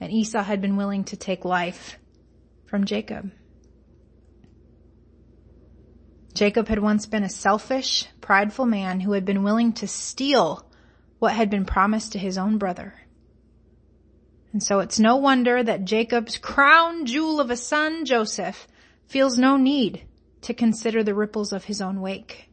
and 0.01 0.13
Esau 0.13 0.43
had 0.43 0.61
been 0.61 0.77
willing 0.77 1.05
to 1.05 1.17
take 1.17 1.45
life 1.45 1.99
from 2.67 2.85
Jacob. 2.85 3.31
Jacob 6.35 6.69
had 6.69 6.79
once 6.79 7.07
been 7.07 7.25
a 7.25 7.29
selfish, 7.29 8.07
prideful 8.21 8.67
man 8.67 9.01
who 9.01 9.13
had 9.13 9.25
been 9.25 9.43
willing 9.43 9.73
to 9.73 9.89
steal 9.89 10.68
what 11.19 11.33
had 11.33 11.51
been 11.51 11.65
promised 11.65 12.13
to 12.13 12.19
his 12.19 12.39
own 12.39 12.59
brother. 12.59 12.95
And 14.53 14.63
so 14.63 14.81
it's 14.81 14.99
no 14.99 15.17
wonder 15.17 15.63
that 15.63 15.85
Jacob's 15.85 16.39
crown 16.39 17.07
jewel 17.07 17.41
of 17.41 17.51
a 17.51 17.57
son, 17.57 18.05
Joseph, 18.05 18.67
feels 19.07 19.39
no 19.39 19.57
need 19.57 20.03
to 20.43 20.55
consider 20.55 21.03
the 21.03 21.15
ripples 21.15 21.53
of 21.53 21.65
his 21.65 21.81
own 21.81 22.01
wake. 22.01 22.49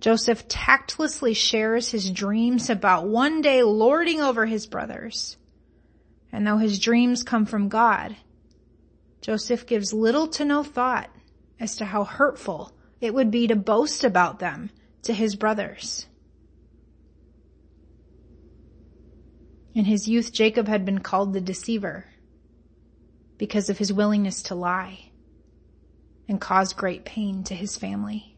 Joseph 0.00 0.46
tactlessly 0.48 1.34
shares 1.34 1.90
his 1.90 2.10
dreams 2.10 2.70
about 2.70 3.08
one 3.08 3.40
day 3.42 3.62
lording 3.62 4.20
over 4.20 4.46
his 4.46 4.66
brothers. 4.66 5.36
And 6.32 6.46
though 6.46 6.58
his 6.58 6.78
dreams 6.78 7.22
come 7.22 7.46
from 7.46 7.68
God, 7.68 8.16
Joseph 9.20 9.66
gives 9.66 9.92
little 9.92 10.28
to 10.28 10.44
no 10.44 10.62
thought 10.62 11.10
as 11.58 11.76
to 11.76 11.84
how 11.84 12.04
hurtful 12.04 12.72
it 13.00 13.12
would 13.12 13.30
be 13.30 13.48
to 13.48 13.56
boast 13.56 14.04
about 14.04 14.38
them 14.38 14.70
to 15.02 15.12
his 15.12 15.36
brothers. 15.36 16.07
In 19.78 19.84
his 19.84 20.08
youth, 20.08 20.32
Jacob 20.32 20.66
had 20.66 20.84
been 20.84 20.98
called 20.98 21.32
the 21.32 21.40
deceiver 21.40 22.04
because 23.36 23.70
of 23.70 23.78
his 23.78 23.92
willingness 23.92 24.42
to 24.42 24.56
lie 24.56 25.12
and 26.28 26.40
cause 26.40 26.72
great 26.72 27.04
pain 27.04 27.44
to 27.44 27.54
his 27.54 27.76
family. 27.76 28.34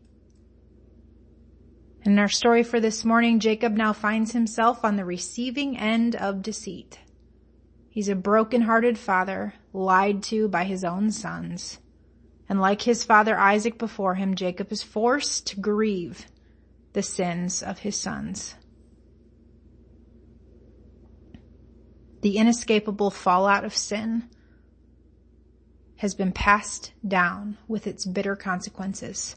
In 2.03 2.19
our 2.19 2.29
story 2.29 2.63
for 2.63 2.79
this 2.79 3.07
morning, 3.07 3.41
Jacob 3.41 3.73
now 3.73 3.95
finds 3.95 4.33
himself 4.33 4.85
on 4.85 4.97
the 4.97 5.05
receiving 5.07 5.79
end 5.79 6.15
of 6.15 6.43
deceit. 6.43 6.99
He's 7.89 8.11
a 8.11 8.15
broken-hearted 8.15 8.99
father, 8.99 9.55
lied 9.73 10.23
to 10.25 10.47
by 10.47 10.65
his 10.65 10.85
own 10.85 11.11
sons. 11.11 11.79
And 12.51 12.61
like 12.61 12.83
his 12.83 13.03
father 13.03 13.39
Isaac 13.39 13.79
before 13.79 14.17
him, 14.17 14.35
Jacob 14.35 14.71
is 14.71 14.83
forced 14.83 15.47
to 15.47 15.61
grieve 15.61 16.27
the 16.93 17.03
sins 17.03 17.63
of 17.63 17.79
his 17.79 17.97
sons. 17.97 18.57
The 22.21 22.37
inescapable 22.37 23.11
fallout 23.11 23.65
of 23.65 23.75
sin 23.75 24.29
has 25.97 26.15
been 26.15 26.33
passed 26.33 26.93
down 27.07 27.59
with 27.69 27.87
its 27.87 28.05
bitter 28.05 28.37
consequences 28.37 29.37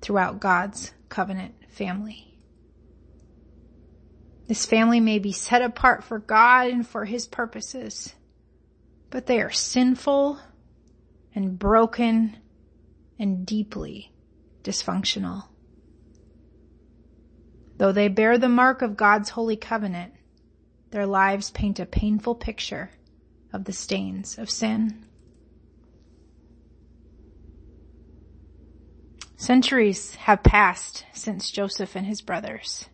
throughout 0.00 0.40
God's 0.40 0.92
covenant 1.08 1.54
family. 1.68 2.38
This 4.46 4.66
family 4.66 5.00
may 5.00 5.18
be 5.18 5.32
set 5.32 5.62
apart 5.62 6.04
for 6.04 6.18
God 6.18 6.68
and 6.68 6.86
for 6.86 7.04
His 7.04 7.26
purposes, 7.26 8.14
but 9.10 9.26
they 9.26 9.40
are 9.40 9.50
sinful 9.50 10.40
and 11.34 11.58
broken 11.58 12.36
and 13.18 13.46
deeply 13.46 14.12
dysfunctional. 14.62 15.44
Though 17.78 17.92
they 17.92 18.08
bear 18.08 18.38
the 18.38 18.48
mark 18.48 18.82
of 18.82 18.96
God's 18.96 19.30
holy 19.30 19.56
covenant, 19.56 20.12
their 20.92 21.06
lives 21.06 21.50
paint 21.50 21.80
a 21.80 21.86
painful 21.86 22.34
picture 22.34 22.90
of 23.52 23.64
the 23.64 23.72
stains 23.72 24.38
of 24.38 24.48
sin. 24.48 25.04
Centuries 29.36 30.14
have 30.14 30.44
passed 30.44 31.04
since 31.12 31.50
Joseph 31.50 31.96
and 31.96 32.06
his 32.06 32.20
brothers. 32.22 32.88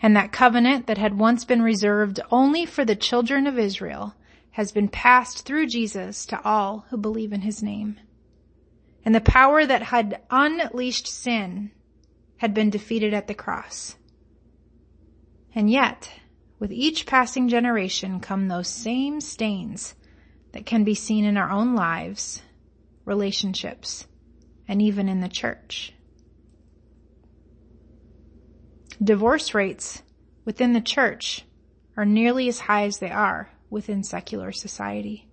And 0.00 0.14
that 0.16 0.30
covenant 0.30 0.86
that 0.86 0.98
had 0.98 1.18
once 1.18 1.44
been 1.44 1.62
reserved 1.62 2.20
only 2.30 2.64
for 2.64 2.84
the 2.84 2.94
children 2.94 3.46
of 3.46 3.58
Israel 3.58 4.14
has 4.52 4.70
been 4.70 4.88
passed 4.88 5.44
through 5.44 5.66
Jesus 5.66 6.26
to 6.26 6.40
all 6.44 6.84
who 6.90 6.96
believe 6.96 7.32
in 7.32 7.40
his 7.40 7.62
name. 7.62 7.98
And 9.04 9.14
the 9.14 9.20
power 9.20 9.66
that 9.66 9.82
had 9.82 10.20
unleashed 10.30 11.08
sin 11.08 11.72
had 12.36 12.54
been 12.54 12.70
defeated 12.70 13.14
at 13.14 13.26
the 13.26 13.34
cross. 13.34 13.96
And 15.54 15.70
yet, 15.70 16.10
with 16.62 16.70
each 16.70 17.06
passing 17.06 17.48
generation 17.48 18.20
come 18.20 18.46
those 18.46 18.68
same 18.68 19.20
stains 19.20 19.96
that 20.52 20.64
can 20.64 20.84
be 20.84 20.94
seen 20.94 21.24
in 21.24 21.36
our 21.36 21.50
own 21.50 21.74
lives, 21.74 22.40
relationships, 23.04 24.06
and 24.68 24.80
even 24.80 25.08
in 25.08 25.18
the 25.18 25.28
church. 25.28 25.92
Divorce 29.02 29.54
rates 29.54 30.04
within 30.44 30.72
the 30.72 30.80
church 30.80 31.44
are 31.96 32.04
nearly 32.04 32.46
as 32.46 32.60
high 32.60 32.84
as 32.84 32.98
they 32.98 33.10
are 33.10 33.50
within 33.68 34.04
secular 34.04 34.52
society. 34.52 35.26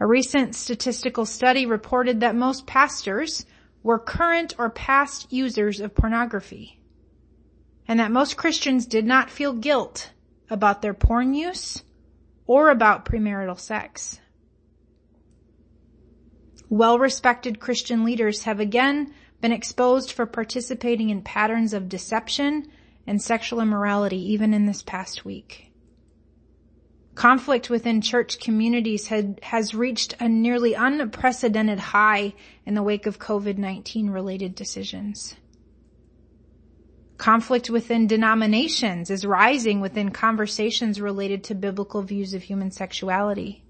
A 0.00 0.06
recent 0.08 0.56
statistical 0.56 1.24
study 1.24 1.66
reported 1.66 2.18
that 2.18 2.34
most 2.34 2.66
pastors 2.66 3.46
were 3.84 4.00
current 4.00 4.54
or 4.58 4.70
past 4.70 5.32
users 5.32 5.78
of 5.78 5.94
pornography 5.94 6.80
and 7.86 8.00
that 8.00 8.10
most 8.10 8.36
Christians 8.36 8.86
did 8.86 9.04
not 9.04 9.30
feel 9.30 9.52
guilt 9.52 10.10
about 10.50 10.82
their 10.82 10.94
porn 10.94 11.34
use 11.34 11.82
or 12.46 12.70
about 12.70 13.04
premarital 13.04 13.58
sex. 13.58 14.20
Well-respected 16.68 17.60
Christian 17.60 18.04
leaders 18.04 18.44
have 18.44 18.60
again 18.60 19.12
been 19.40 19.52
exposed 19.52 20.12
for 20.12 20.26
participating 20.26 21.10
in 21.10 21.22
patterns 21.22 21.74
of 21.74 21.88
deception 21.88 22.70
and 23.06 23.20
sexual 23.20 23.60
immorality 23.60 24.32
even 24.32 24.54
in 24.54 24.66
this 24.66 24.82
past 24.82 25.24
week. 25.24 25.70
Conflict 27.14 27.70
within 27.70 28.00
church 28.00 28.40
communities 28.40 29.06
had, 29.06 29.38
has 29.42 29.74
reached 29.74 30.14
a 30.18 30.28
nearly 30.28 30.74
unprecedented 30.74 31.78
high 31.78 32.34
in 32.66 32.74
the 32.74 32.82
wake 32.82 33.06
of 33.06 33.20
COVID-19 33.20 34.12
related 34.12 34.54
decisions. 34.54 35.36
Conflict 37.16 37.70
within 37.70 38.06
denominations 38.06 39.08
is 39.08 39.24
rising 39.24 39.80
within 39.80 40.10
conversations 40.10 41.00
related 41.00 41.44
to 41.44 41.54
biblical 41.54 42.02
views 42.02 42.34
of 42.34 42.42
human 42.42 42.70
sexuality. 42.70 43.62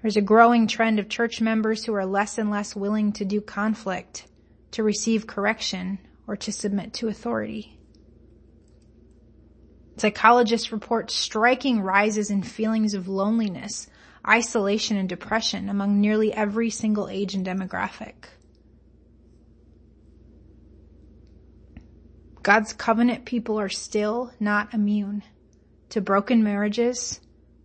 There's 0.00 0.16
a 0.16 0.22
growing 0.22 0.66
trend 0.66 0.98
of 0.98 1.08
church 1.08 1.40
members 1.40 1.84
who 1.84 1.94
are 1.94 2.06
less 2.06 2.38
and 2.38 2.50
less 2.50 2.74
willing 2.74 3.12
to 3.14 3.24
do 3.24 3.40
conflict, 3.40 4.26
to 4.72 4.82
receive 4.82 5.26
correction, 5.26 5.98
or 6.26 6.36
to 6.36 6.52
submit 6.52 6.94
to 6.94 7.08
authority. 7.08 7.78
Psychologists 9.96 10.72
report 10.72 11.10
striking 11.10 11.80
rises 11.80 12.30
in 12.30 12.42
feelings 12.42 12.94
of 12.94 13.08
loneliness, 13.08 13.88
isolation, 14.26 14.96
and 14.96 15.08
depression 15.08 15.68
among 15.68 16.00
nearly 16.00 16.32
every 16.32 16.70
single 16.70 17.08
age 17.08 17.34
and 17.34 17.46
demographic. 17.46 18.14
God's 22.44 22.74
covenant 22.74 23.24
people 23.24 23.58
are 23.58 23.70
still 23.70 24.30
not 24.38 24.74
immune 24.74 25.22
to 25.88 26.02
broken 26.02 26.44
marriages, 26.44 27.18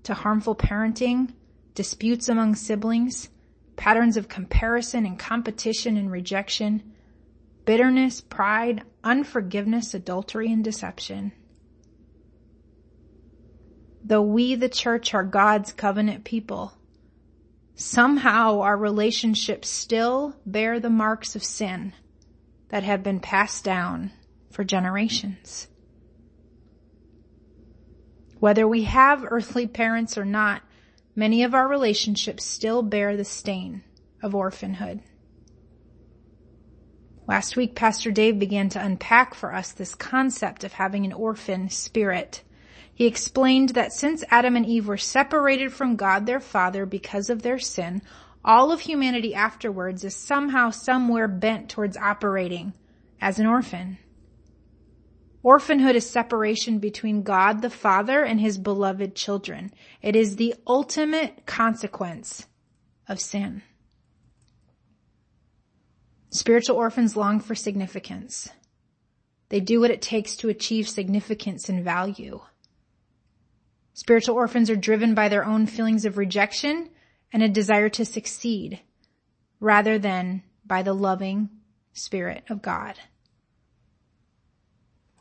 to 0.03 0.13
harmful 0.13 0.55
parenting, 0.55 1.33
disputes 1.75 2.29
among 2.29 2.55
siblings, 2.55 3.27
patterns 3.75 4.15
of 4.15 4.29
comparison 4.29 5.05
and 5.05 5.19
competition 5.19 5.97
and 5.97 6.09
rejection, 6.09 6.93
bitterness, 7.65 8.21
pride, 8.21 8.83
unforgiveness, 9.03 9.93
adultery, 9.93 10.49
and 10.49 10.63
deception. 10.63 11.33
Though 14.01 14.21
we, 14.21 14.55
the 14.55 14.69
church, 14.69 15.13
are 15.13 15.25
God's 15.25 15.73
covenant 15.73 16.23
people, 16.23 16.71
somehow 17.75 18.61
our 18.61 18.77
relationships 18.77 19.69
still 19.69 20.37
bear 20.45 20.79
the 20.79 20.89
marks 20.89 21.35
of 21.35 21.43
sin 21.43 21.91
that 22.69 22.83
have 22.83 23.03
been 23.03 23.19
passed 23.19 23.65
down 23.65 24.13
for 24.49 24.63
generations. 24.63 25.67
Whether 28.39 28.67
we 28.67 28.83
have 28.83 29.25
earthly 29.27 29.67
parents 29.67 30.17
or 30.17 30.25
not, 30.25 30.61
many 31.15 31.43
of 31.43 31.53
our 31.53 31.67
relationships 31.67 32.45
still 32.45 32.81
bear 32.81 33.17
the 33.17 33.25
stain 33.25 33.83
of 34.23 34.33
orphanhood. 34.33 35.01
Last 37.27 37.55
week, 37.55 37.75
Pastor 37.75 38.09
Dave 38.09 38.39
began 38.39 38.69
to 38.69 38.83
unpack 38.83 39.35
for 39.35 39.53
us 39.53 39.71
this 39.71 39.93
concept 39.93 40.63
of 40.63 40.73
having 40.73 41.05
an 41.05 41.13
orphan 41.13 41.69
spirit. 41.69 42.41
He 42.91 43.05
explained 43.05 43.69
that 43.69 43.93
since 43.93 44.23
Adam 44.31 44.55
and 44.55 44.65
Eve 44.65 44.87
were 44.87 44.97
separated 44.97 45.71
from 45.71 45.95
God 45.95 46.25
their 46.25 46.39
Father 46.39 46.85
because 46.87 47.29
of 47.29 47.43
their 47.43 47.59
sin, 47.59 48.01
all 48.43 48.71
of 48.71 48.79
humanity 48.79 49.35
afterwards 49.35 50.03
is 50.03 50.15
somehow 50.15 50.71
somewhere 50.71 51.27
bent 51.27 51.69
towards 51.69 51.97
operating 51.97 52.73
as 53.21 53.37
an 53.37 53.45
orphan. 53.45 53.99
Orphanhood 55.41 55.95
is 55.95 56.09
separation 56.09 56.79
between 56.79 57.23
God 57.23 57.61
the 57.61 57.69
Father 57.69 58.23
and 58.23 58.39
his 58.39 58.57
beloved 58.57 59.15
children. 59.15 59.71
It 60.01 60.15
is 60.15 60.35
the 60.35 60.55
ultimate 60.67 61.45
consequence 61.45 62.45
of 63.07 63.19
sin. 63.19 63.61
Spiritual 66.29 66.75
orphans 66.75 67.15
long 67.15 67.39
for 67.39 67.55
significance. 67.55 68.49
They 69.47 69.59
do 69.59 69.79
what 69.79 69.91
it 69.91 70.01
takes 70.01 70.35
to 70.37 70.49
achieve 70.49 70.87
significance 70.87 71.69
and 71.69 71.83
value. 71.83 72.41
Spiritual 73.93 74.35
orphans 74.35 74.69
are 74.69 74.75
driven 74.75 75.15
by 75.15 75.29
their 75.29 75.45
own 75.45 75.65
feelings 75.65 76.05
of 76.05 76.17
rejection 76.17 76.89
and 77.33 77.41
a 77.41 77.49
desire 77.49 77.89
to 77.89 78.05
succeed 78.05 78.79
rather 79.59 79.97
than 79.97 80.43
by 80.65 80.83
the 80.83 80.93
loving 80.93 81.49
spirit 81.93 82.43
of 82.49 82.61
God. 82.61 82.95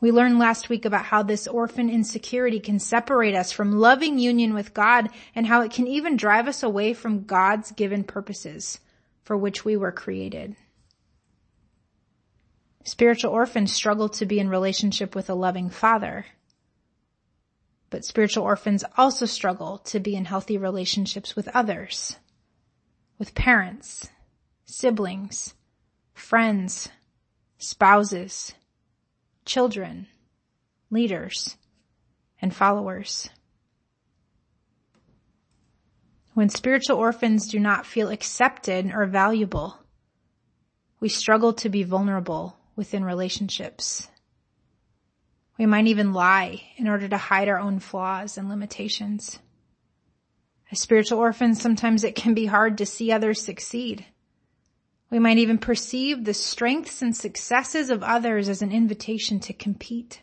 We 0.01 0.11
learned 0.11 0.39
last 0.39 0.69
week 0.69 0.85
about 0.85 1.05
how 1.05 1.23
this 1.23 1.47
orphan 1.47 1.89
insecurity 1.89 2.59
can 2.59 2.79
separate 2.79 3.35
us 3.35 3.51
from 3.51 3.79
loving 3.79 4.17
union 4.17 4.53
with 4.53 4.73
God 4.73 5.09
and 5.35 5.45
how 5.45 5.61
it 5.61 5.71
can 5.71 5.87
even 5.87 6.15
drive 6.15 6.47
us 6.47 6.63
away 6.63 6.93
from 6.93 7.25
God's 7.25 7.71
given 7.71 8.03
purposes 8.03 8.79
for 9.23 9.35
which 9.35 9.65
we 9.65 9.75
were 9.75 9.91
created. 9.91 10.55
Spiritual 12.85 13.31
orphans 13.31 13.73
struggle 13.73 14.07
to 14.09 14.25
be 14.25 14.39
in 14.39 14.49
relationship 14.49 15.15
with 15.15 15.29
a 15.29 15.35
loving 15.35 15.69
father. 15.69 16.25
But 17.89 18.05
spiritual 18.05 18.43
orphans 18.43 18.85
also 18.97 19.25
struggle 19.25 19.79
to 19.79 19.99
be 19.99 20.15
in 20.15 20.25
healthy 20.25 20.57
relationships 20.57 21.35
with 21.35 21.49
others, 21.49 22.17
with 23.17 23.35
parents, 23.35 24.07
siblings, 24.65 25.55
friends, 26.13 26.89
spouses, 27.57 28.53
children, 29.49 30.05
leaders, 30.91 31.57
and 32.39 32.55
followers. 32.55 33.31
When 36.35 36.49
spiritual 36.49 36.97
orphans 36.97 37.47
do 37.47 37.59
not 37.59 37.87
feel 37.87 38.09
accepted 38.09 38.91
or 38.93 39.07
valuable, 39.07 39.75
we 40.99 41.09
struggle 41.09 41.53
to 41.53 41.69
be 41.69 41.81
vulnerable 41.81 42.57
within 42.75 43.03
relationships. 43.03 44.07
We 45.57 45.65
might 45.65 45.87
even 45.87 46.13
lie 46.13 46.61
in 46.77 46.87
order 46.87 47.07
to 47.09 47.17
hide 47.17 47.49
our 47.49 47.59
own 47.59 47.79
flaws 47.79 48.37
and 48.37 48.49
limitations. 48.49 49.39
As 50.71 50.79
spiritual 50.79 51.17
orphans, 51.17 51.59
sometimes 51.59 52.03
it 52.03 52.13
can 52.13 52.35
be 52.35 52.45
hard 52.45 52.77
to 52.77 52.85
see 52.85 53.11
others 53.11 53.41
succeed. 53.41 54.05
We 55.09 55.19
might 55.19 55.39
even 55.39 55.57
perceive 55.57 56.23
the 56.23 56.33
strengths 56.33 57.01
and 57.01 57.15
successes 57.15 57.89
of 57.89 58.03
others 58.03 58.47
as 58.47 58.61
an 58.61 58.71
invitation 58.71 59.39
to 59.41 59.53
compete. 59.53 60.21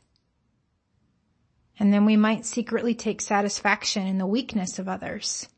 And 1.78 1.92
then 1.92 2.04
we 2.04 2.16
might 2.16 2.46
secretly 2.46 2.94
take 2.94 3.20
satisfaction 3.20 4.06
in 4.06 4.18
the 4.18 4.26
weakness 4.26 4.78
of 4.78 4.88
others 4.88 5.48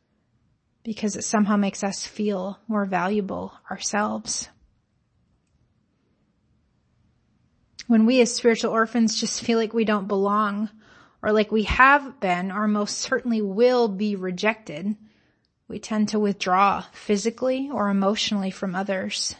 because 0.82 1.16
it 1.16 1.24
somehow 1.24 1.56
makes 1.56 1.84
us 1.84 2.06
feel 2.06 2.58
more 2.66 2.86
valuable 2.86 3.52
ourselves. 3.70 4.48
When 7.86 8.06
we 8.06 8.20
as 8.20 8.34
spiritual 8.34 8.72
orphans 8.72 9.20
just 9.20 9.42
feel 9.42 9.58
like 9.58 9.72
we 9.72 9.84
don't 9.84 10.08
belong 10.08 10.70
or 11.22 11.32
like 11.32 11.52
we 11.52 11.64
have 11.64 12.20
been 12.20 12.50
or 12.50 12.66
most 12.66 12.98
certainly 12.98 13.42
will 13.42 13.88
be 13.88 14.16
rejected, 14.16 14.96
we 15.68 15.78
tend 15.78 16.08
to 16.08 16.18
withdraw 16.18 16.84
physically 16.92 17.70
or 17.70 17.90
emotionally 17.90 18.50
from 18.50 18.74
others. 18.74 19.36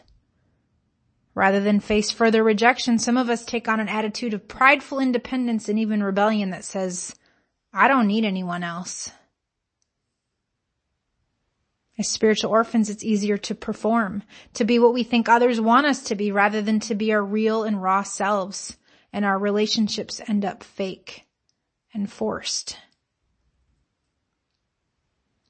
Rather 1.35 1.61
than 1.61 1.81
face 1.81 2.11
further 2.11 2.45
rejection, 2.45 2.99
some 2.99 3.17
of 3.17 3.31
us 3.31 3.45
take 3.45 3.69
on 3.69 3.81
an 3.81 3.89
attitude 3.89 4.35
of 4.35 4.49
prideful 4.49 5.01
independence 5.01 5.69
and 5.69 5.79
even 5.79 6.03
rebellion 6.03 6.51
that 6.51 6.65
says, 6.65 7.15
I 7.73 7.89
don't 7.89 8.07
need 8.07 8.25
anyone 8.25 8.63
else. 8.63 9.11
As 11.99 12.09
spiritual 12.09 12.51
orphans, 12.51 12.91
it's 12.91 13.03
easier 13.03 13.37
to 13.39 13.55
perform, 13.55 14.23
to 14.55 14.65
be 14.65 14.79
what 14.79 14.95
we 14.95 15.03
think 15.03 15.29
others 15.29 15.61
want 15.61 15.87
us 15.87 16.03
to 16.05 16.15
be 16.15 16.31
rather 16.31 16.63
than 16.63 16.79
to 16.81 16.95
be 16.95 17.13
our 17.13 17.25
real 17.25 17.65
and 17.65 17.83
raw 17.83 18.03
selves, 18.03 18.77
and 19.13 19.25
our 19.25 19.39
relationships 19.39 20.21
end 20.29 20.45
up 20.45 20.63
fake 20.63 21.25
and 21.93 22.11
forced. 22.11 22.77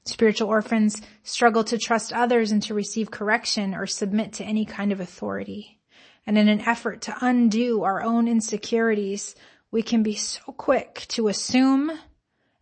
Spiritual 0.09 0.49
orphans 0.49 0.99
struggle 1.21 1.63
to 1.65 1.77
trust 1.77 2.11
others 2.11 2.51
and 2.51 2.63
to 2.63 2.73
receive 2.73 3.11
correction 3.11 3.75
or 3.75 3.85
submit 3.85 4.33
to 4.33 4.43
any 4.43 4.65
kind 4.65 4.91
of 4.91 4.99
authority. 4.99 5.79
And 6.25 6.35
in 6.35 6.49
an 6.49 6.61
effort 6.61 7.01
to 7.01 7.15
undo 7.21 7.83
our 7.83 8.01
own 8.01 8.27
insecurities, 8.27 9.35
we 9.69 9.83
can 9.83 10.01
be 10.01 10.15
so 10.15 10.41
quick 10.57 11.05
to 11.09 11.27
assume 11.27 11.91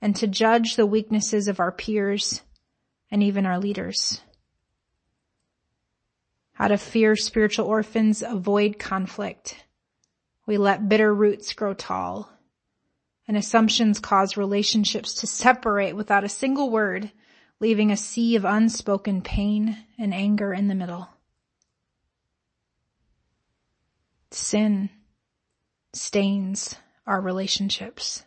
and 0.02 0.14
to 0.18 0.28
judge 0.28 0.76
the 0.76 0.86
weaknesses 0.86 1.48
of 1.48 1.62
our 1.62 1.72
peers 1.72 2.42
and 3.10 3.24
even 3.24 3.46
our 3.46 3.60
leaders. 3.60 4.22
Out 6.60 6.72
of 6.72 6.82
fear, 6.82 7.16
spiritual 7.16 7.66
orphans 7.66 8.24
avoid 8.24 8.78
conflict. 8.78 9.56
We 10.46 10.58
let 10.58 10.90
bitter 10.90 11.14
roots 11.14 11.54
grow 11.54 11.74
tall 11.74 12.30
and 13.26 13.38
assumptions 13.38 14.00
cause 14.00 14.36
relationships 14.36 15.14
to 15.16 15.28
separate 15.28 15.96
without 15.96 16.26
a 16.26 16.30
single 16.30 16.70
word, 16.70 17.10
leaving 17.60 17.92
a 17.92 17.98
sea 17.98 18.36
of 18.36 18.46
unspoken 18.46 19.22
pain 19.22 19.78
and 19.98 20.14
anger 20.14 20.54
in 20.54 20.68
the 20.68 20.76
middle. 20.76 21.10
Sin 24.32 24.90
stains 25.94 26.76
our 27.06 27.20
relationships. 27.20 28.24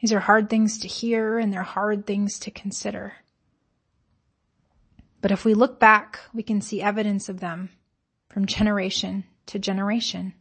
These 0.00 0.12
are 0.12 0.20
hard 0.20 0.50
things 0.50 0.78
to 0.78 0.88
hear 0.88 1.38
and 1.38 1.52
they're 1.52 1.62
hard 1.62 2.06
things 2.06 2.38
to 2.40 2.50
consider. 2.50 3.14
But 5.20 5.30
if 5.30 5.44
we 5.44 5.54
look 5.54 5.78
back, 5.78 6.18
we 6.34 6.42
can 6.42 6.60
see 6.60 6.82
evidence 6.82 7.28
of 7.28 7.40
them 7.40 7.70
from 8.28 8.46
generation 8.46 9.24
to 9.46 9.58
generation. 9.58 10.34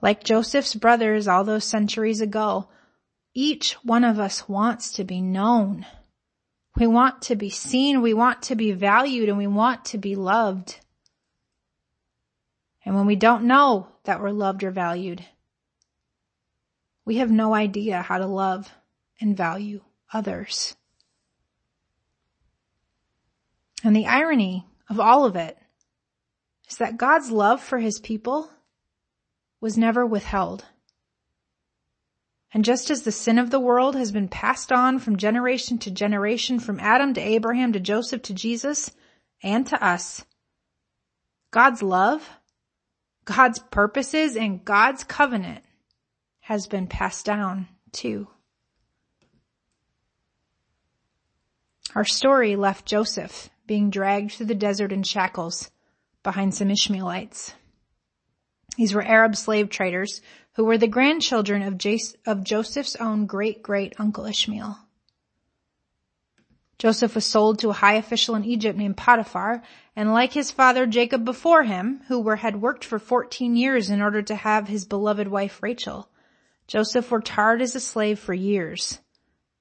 Like 0.00 0.22
Joseph's 0.22 0.74
brothers 0.74 1.26
all 1.26 1.44
those 1.44 1.64
centuries 1.64 2.20
ago, 2.20 2.68
each 3.38 3.74
one 3.84 4.02
of 4.02 4.18
us 4.18 4.48
wants 4.48 4.90
to 4.94 5.04
be 5.04 5.20
known. 5.20 5.86
We 6.76 6.88
want 6.88 7.22
to 7.22 7.36
be 7.36 7.50
seen, 7.50 8.02
we 8.02 8.12
want 8.12 8.42
to 8.42 8.56
be 8.56 8.72
valued, 8.72 9.28
and 9.28 9.38
we 9.38 9.46
want 9.46 9.84
to 9.86 9.98
be 9.98 10.16
loved. 10.16 10.80
And 12.84 12.96
when 12.96 13.06
we 13.06 13.14
don't 13.14 13.44
know 13.44 13.86
that 14.02 14.20
we're 14.20 14.32
loved 14.32 14.64
or 14.64 14.72
valued, 14.72 15.24
we 17.04 17.18
have 17.18 17.30
no 17.30 17.54
idea 17.54 18.02
how 18.02 18.18
to 18.18 18.26
love 18.26 18.72
and 19.20 19.36
value 19.36 19.82
others. 20.12 20.74
And 23.84 23.94
the 23.94 24.06
irony 24.08 24.66
of 24.90 24.98
all 24.98 25.24
of 25.24 25.36
it 25.36 25.56
is 26.68 26.78
that 26.78 26.96
God's 26.96 27.30
love 27.30 27.62
for 27.62 27.78
his 27.78 28.00
people 28.00 28.50
was 29.60 29.78
never 29.78 30.04
withheld. 30.04 30.64
And 32.52 32.64
just 32.64 32.90
as 32.90 33.02
the 33.02 33.12
sin 33.12 33.38
of 33.38 33.50
the 33.50 33.60
world 33.60 33.94
has 33.94 34.10
been 34.10 34.28
passed 34.28 34.72
on 34.72 34.98
from 34.98 35.16
generation 35.16 35.78
to 35.78 35.90
generation, 35.90 36.58
from 36.58 36.80
Adam 36.80 37.12
to 37.14 37.20
Abraham 37.20 37.72
to 37.74 37.80
Joseph 37.80 38.22
to 38.22 38.34
Jesus 38.34 38.90
and 39.42 39.66
to 39.66 39.84
us, 39.84 40.24
God's 41.50 41.82
love, 41.82 42.28
God's 43.24 43.58
purposes, 43.58 44.36
and 44.36 44.64
God's 44.64 45.04
covenant 45.04 45.62
has 46.40 46.66
been 46.66 46.86
passed 46.86 47.26
down 47.26 47.68
too. 47.92 48.28
Our 51.94 52.04
story 52.04 52.56
left 52.56 52.86
Joseph 52.86 53.50
being 53.66 53.90
dragged 53.90 54.32
through 54.32 54.46
the 54.46 54.54
desert 54.54 54.92
in 54.92 55.02
shackles 55.02 55.70
behind 56.22 56.54
some 56.54 56.70
Ishmaelites. 56.70 57.52
These 58.76 58.94
were 58.94 59.02
Arab 59.02 59.36
slave 59.36 59.68
traders 59.68 60.20
who 60.58 60.64
were 60.64 60.76
the 60.76 60.88
grandchildren 60.88 61.62
of, 61.62 61.80
of 62.26 62.42
Joseph's 62.42 62.96
own 62.96 63.26
great 63.26 63.62
great 63.62 63.94
uncle 63.96 64.26
Ishmael. 64.26 64.76
Joseph 66.78 67.14
was 67.14 67.24
sold 67.24 67.60
to 67.60 67.70
a 67.70 67.74
high 67.74 67.94
official 67.94 68.34
in 68.34 68.44
Egypt 68.44 68.76
named 68.76 68.96
Potiphar, 68.96 69.62
and 69.94 70.12
like 70.12 70.32
his 70.32 70.50
father 70.50 70.84
Jacob 70.84 71.24
before 71.24 71.62
him, 71.62 72.00
who 72.08 72.18
were, 72.18 72.34
had 72.34 72.60
worked 72.60 72.84
for 72.84 72.98
14 72.98 73.54
years 73.54 73.88
in 73.88 74.02
order 74.02 74.20
to 74.20 74.34
have 74.34 74.66
his 74.66 74.84
beloved 74.84 75.28
wife 75.28 75.62
Rachel, 75.62 76.10
Joseph 76.66 77.08
worked 77.08 77.28
hard 77.28 77.62
as 77.62 77.76
a 77.76 77.80
slave 77.80 78.18
for 78.18 78.34
years, 78.34 78.98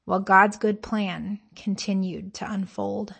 while 0.05 0.19
God's 0.19 0.57
good 0.57 0.81
plan 0.81 1.39
continued 1.55 2.33
to 2.33 2.51
unfold. 2.51 3.13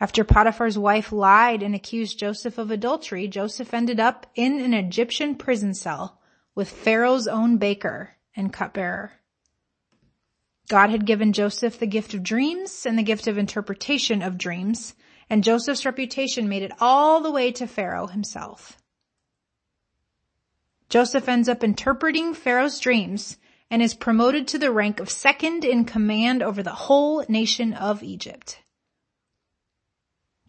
After 0.00 0.24
Potiphar's 0.24 0.78
wife 0.78 1.12
lied 1.12 1.62
and 1.62 1.74
accused 1.74 2.18
Joseph 2.18 2.56
of 2.56 2.70
adultery, 2.70 3.28
Joseph 3.28 3.74
ended 3.74 4.00
up 4.00 4.26
in 4.34 4.58
an 4.58 4.72
Egyptian 4.72 5.34
prison 5.34 5.74
cell 5.74 6.18
with 6.54 6.70
Pharaoh's 6.70 7.28
own 7.28 7.58
baker 7.58 8.16
and 8.34 8.50
cupbearer. 8.50 9.12
God 10.68 10.88
had 10.88 11.04
given 11.04 11.34
Joseph 11.34 11.78
the 11.78 11.86
gift 11.86 12.14
of 12.14 12.22
dreams 12.22 12.86
and 12.86 12.98
the 12.98 13.02
gift 13.02 13.26
of 13.26 13.36
interpretation 13.36 14.22
of 14.22 14.38
dreams, 14.38 14.94
and 15.28 15.44
Joseph's 15.44 15.84
reputation 15.84 16.48
made 16.48 16.62
it 16.62 16.72
all 16.80 17.20
the 17.20 17.30
way 17.30 17.52
to 17.52 17.66
Pharaoh 17.66 18.06
himself. 18.06 18.78
Joseph 20.88 21.28
ends 21.28 21.48
up 21.48 21.62
interpreting 21.62 22.32
Pharaoh's 22.32 22.80
dreams 22.80 23.36
and 23.70 23.82
is 23.82 23.94
promoted 23.94 24.48
to 24.48 24.58
the 24.58 24.72
rank 24.72 24.98
of 24.98 25.10
second 25.10 25.64
in 25.64 25.84
command 25.84 26.42
over 26.42 26.62
the 26.62 26.70
whole 26.70 27.24
nation 27.28 27.74
of 27.74 28.02
Egypt. 28.02 28.60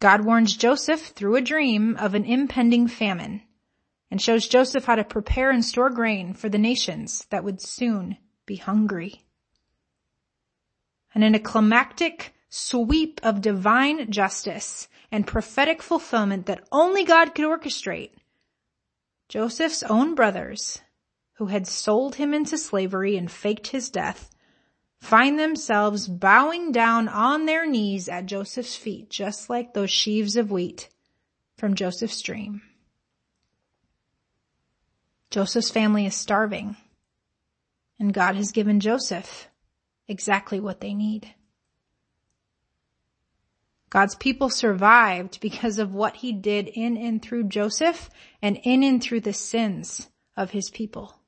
God 0.01 0.25
warns 0.25 0.57
Joseph 0.57 1.09
through 1.09 1.35
a 1.35 1.41
dream 1.41 1.95
of 1.97 2.15
an 2.15 2.25
impending 2.25 2.87
famine 2.87 3.43
and 4.09 4.19
shows 4.19 4.47
Joseph 4.47 4.85
how 4.85 4.95
to 4.95 5.03
prepare 5.03 5.51
and 5.51 5.63
store 5.63 5.91
grain 5.91 6.33
for 6.33 6.49
the 6.49 6.57
nations 6.57 7.27
that 7.29 7.43
would 7.43 7.61
soon 7.61 8.17
be 8.47 8.55
hungry. 8.55 9.21
And 11.13 11.23
in 11.23 11.35
a 11.35 11.39
climactic 11.39 12.33
sweep 12.49 13.21
of 13.21 13.41
divine 13.41 14.09
justice 14.11 14.87
and 15.11 15.27
prophetic 15.27 15.83
fulfillment 15.83 16.47
that 16.47 16.67
only 16.71 17.03
God 17.03 17.35
could 17.35 17.45
orchestrate, 17.45 18.13
Joseph's 19.29 19.83
own 19.83 20.15
brothers, 20.15 20.81
who 21.33 21.45
had 21.45 21.67
sold 21.67 22.15
him 22.15 22.33
into 22.33 22.57
slavery 22.57 23.17
and 23.17 23.31
faked 23.31 23.67
his 23.67 23.91
death, 23.91 24.30
find 25.01 25.37
themselves 25.37 26.07
bowing 26.07 26.71
down 26.71 27.09
on 27.09 27.45
their 27.45 27.67
knees 27.67 28.07
at 28.07 28.27
Joseph's 28.27 28.75
feet, 28.75 29.09
just 29.09 29.49
like 29.49 29.73
those 29.73 29.91
sheaves 29.91 30.35
of 30.35 30.51
wheat 30.51 30.87
from 31.57 31.75
Joseph's 31.75 32.21
dream. 32.21 32.61
Joseph's 35.31 35.71
family 35.71 36.05
is 36.05 36.15
starving, 36.15 36.77
and 37.99 38.13
God 38.13 38.35
has 38.35 38.51
given 38.51 38.79
Joseph 38.79 39.47
exactly 40.07 40.59
what 40.59 40.81
they 40.81 40.93
need. 40.93 41.33
God's 43.89 44.15
people 44.15 44.49
survived 44.49 45.41
because 45.41 45.77
of 45.77 45.93
what 45.93 46.17
he 46.17 46.31
did 46.31 46.69
in 46.69 46.95
and 46.95 47.21
through 47.21 47.45
Joseph 47.45 48.09
and 48.41 48.57
in 48.63 48.83
and 48.83 49.03
through 49.03 49.21
the 49.21 49.33
sins 49.33 50.09
of 50.37 50.51
his 50.51 50.69
people. 50.69 51.20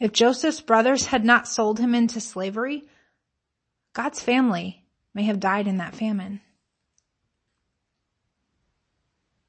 If 0.00 0.12
Joseph's 0.12 0.60
brothers 0.60 1.06
had 1.06 1.24
not 1.24 1.46
sold 1.46 1.78
him 1.78 1.94
into 1.94 2.20
slavery, 2.20 2.84
God's 3.92 4.20
family 4.20 4.84
may 5.14 5.22
have 5.24 5.38
died 5.38 5.68
in 5.68 5.76
that 5.76 5.94
famine. 5.94 6.40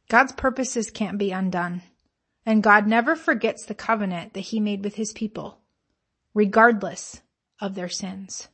God's 0.07 0.33
purposes 0.33 0.91
can't 0.91 1.17
be 1.17 1.31
undone, 1.31 1.81
and 2.45 2.61
God 2.61 2.87
never 2.87 3.15
forgets 3.15 3.65
the 3.65 3.73
covenant 3.73 4.33
that 4.33 4.41
he 4.41 4.59
made 4.59 4.83
with 4.83 4.95
his 4.95 5.11
people, 5.13 5.59
regardless 6.35 7.21
of 7.59 7.73
their 7.73 7.89
sins. 7.89 8.47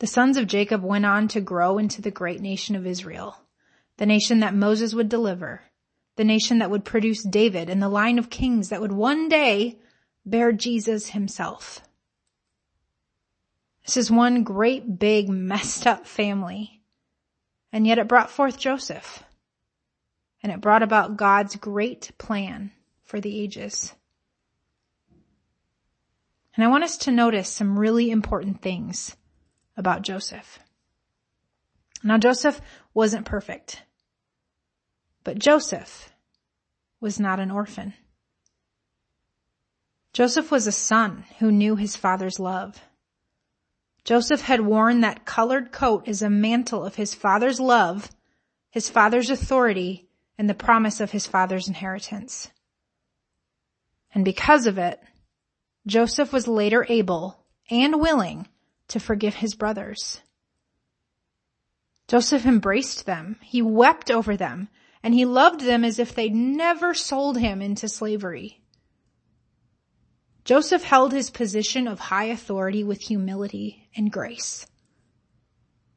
The 0.00 0.08
sons 0.08 0.36
of 0.36 0.48
Jacob 0.48 0.82
went 0.82 1.06
on 1.06 1.28
to 1.28 1.40
grow 1.40 1.78
into 1.78 2.02
the 2.02 2.10
great 2.10 2.40
nation 2.40 2.74
of 2.74 2.86
Israel, 2.86 3.36
the 3.96 4.06
nation 4.06 4.40
that 4.40 4.54
Moses 4.54 4.94
would 4.94 5.08
deliver, 5.08 5.62
the 6.18 6.24
nation 6.24 6.58
that 6.58 6.70
would 6.70 6.84
produce 6.84 7.22
David 7.22 7.70
and 7.70 7.80
the 7.80 7.88
line 7.88 8.18
of 8.18 8.28
kings 8.28 8.70
that 8.70 8.80
would 8.80 8.90
one 8.90 9.28
day 9.28 9.78
bear 10.26 10.50
Jesus 10.50 11.10
himself. 11.10 11.80
This 13.86 13.96
is 13.96 14.10
one 14.10 14.42
great 14.42 14.98
big 14.98 15.28
messed 15.28 15.86
up 15.86 16.08
family. 16.08 16.82
And 17.72 17.86
yet 17.86 17.98
it 17.98 18.08
brought 18.08 18.30
forth 18.30 18.58
Joseph. 18.58 19.22
And 20.42 20.50
it 20.50 20.60
brought 20.60 20.82
about 20.82 21.16
God's 21.16 21.54
great 21.54 22.10
plan 22.18 22.72
for 23.04 23.20
the 23.20 23.40
ages. 23.40 23.94
And 26.56 26.64
I 26.64 26.68
want 26.68 26.82
us 26.82 26.96
to 26.98 27.12
notice 27.12 27.48
some 27.48 27.78
really 27.78 28.10
important 28.10 28.60
things 28.60 29.16
about 29.76 30.02
Joseph. 30.02 30.58
Now 32.02 32.18
Joseph 32.18 32.60
wasn't 32.92 33.24
perfect, 33.24 33.84
but 35.28 35.38
Joseph 35.38 36.10
was 37.02 37.20
not 37.20 37.38
an 37.38 37.50
orphan. 37.50 37.92
Joseph 40.14 40.50
was 40.50 40.66
a 40.66 40.72
son 40.72 41.26
who 41.38 41.52
knew 41.52 41.76
his 41.76 41.96
father's 41.96 42.40
love. 42.40 42.82
Joseph 44.04 44.40
had 44.40 44.62
worn 44.62 45.02
that 45.02 45.26
colored 45.26 45.70
coat 45.70 46.08
as 46.08 46.22
a 46.22 46.30
mantle 46.30 46.82
of 46.82 46.94
his 46.94 47.12
father's 47.12 47.60
love, 47.60 48.10
his 48.70 48.88
father's 48.88 49.28
authority, 49.28 50.08
and 50.38 50.48
the 50.48 50.54
promise 50.54 50.98
of 50.98 51.10
his 51.10 51.26
father's 51.26 51.68
inheritance. 51.68 52.50
And 54.14 54.24
because 54.24 54.66
of 54.66 54.78
it, 54.78 54.98
Joseph 55.86 56.32
was 56.32 56.48
later 56.48 56.86
able 56.88 57.44
and 57.68 58.00
willing 58.00 58.48
to 58.88 58.98
forgive 58.98 59.34
his 59.34 59.54
brothers. 59.54 60.22
Joseph 62.06 62.46
embraced 62.46 63.04
them. 63.04 63.36
He 63.42 63.60
wept 63.60 64.10
over 64.10 64.34
them 64.34 64.70
and 65.02 65.14
he 65.14 65.24
loved 65.24 65.60
them 65.60 65.84
as 65.84 65.98
if 65.98 66.14
they'd 66.14 66.34
never 66.34 66.94
sold 66.94 67.38
him 67.38 67.62
into 67.62 67.88
slavery. 67.88 68.60
Joseph 70.44 70.82
held 70.82 71.12
his 71.12 71.30
position 71.30 71.86
of 71.86 71.98
high 72.00 72.24
authority 72.24 72.82
with 72.82 73.02
humility 73.02 73.88
and 73.94 74.10
grace. 74.10 74.66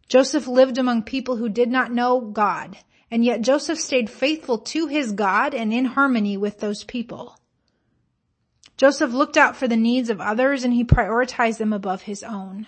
Joseph 0.09 0.45
lived 0.45 0.77
among 0.77 1.03
people 1.03 1.37
who 1.37 1.47
did 1.47 1.69
not 1.69 1.93
know 1.93 2.19
God, 2.19 2.77
and 3.09 3.23
yet 3.23 3.41
Joseph 3.41 3.79
stayed 3.79 4.09
faithful 4.09 4.57
to 4.57 4.87
his 4.87 5.13
God 5.13 5.53
and 5.53 5.73
in 5.73 5.85
harmony 5.85 6.35
with 6.35 6.59
those 6.59 6.83
people. 6.83 7.39
Joseph 8.75 9.13
looked 9.13 9.37
out 9.37 9.55
for 9.55 9.67
the 9.67 9.77
needs 9.77 10.09
of 10.09 10.19
others 10.19 10.63
and 10.63 10.73
he 10.73 10.83
prioritized 10.83 11.59
them 11.59 11.71
above 11.71 12.01
his 12.01 12.23
own. 12.23 12.67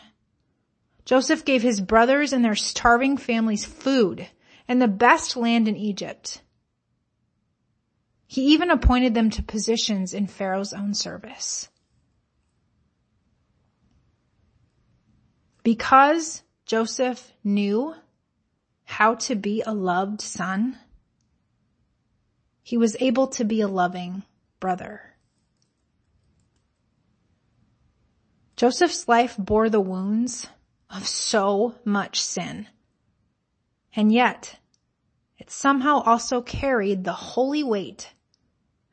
Joseph 1.06 1.44
gave 1.44 1.64
his 1.64 1.82
brothers 1.82 2.32
and 2.32 2.46
their 2.46 2.56
starving 2.56 3.18
families 3.18 3.66
food 3.66 4.30
and 4.68 4.82
the 4.82 4.88
best 4.88 5.36
land 5.36 5.68
in 5.68 5.76
Egypt. 5.76 6.42
He 8.26 8.54
even 8.54 8.72
appointed 8.72 9.14
them 9.14 9.30
to 9.32 9.44
positions 9.44 10.14
in 10.14 10.28
Pharaoh's 10.28 10.74
own 10.74 10.94
service. 10.94 11.70
Because 15.64 16.44
Joseph 16.66 17.32
knew 17.44 17.96
how 18.86 19.16
to 19.16 19.36
be 19.36 19.62
a 19.66 19.74
loved 19.74 20.22
son, 20.22 20.78
he 22.62 22.78
was 22.78 22.98
able 23.00 23.28
to 23.28 23.44
be 23.44 23.62
a 23.62 23.68
loving 23.68 24.24
brother. 24.60 25.02
Joseph's 28.56 29.08
life 29.08 29.36
bore 29.38 29.70
the 29.70 29.82
wounds 29.82 30.48
of 30.90 31.08
so 31.08 31.76
much 31.84 32.22
sin. 32.22 32.68
And 33.96 34.12
yet, 34.12 34.60
it 35.38 35.52
somehow 35.52 36.02
also 36.02 36.42
carried 36.42 37.04
the 37.04 37.14
holy 37.14 37.64
weight 37.64 38.14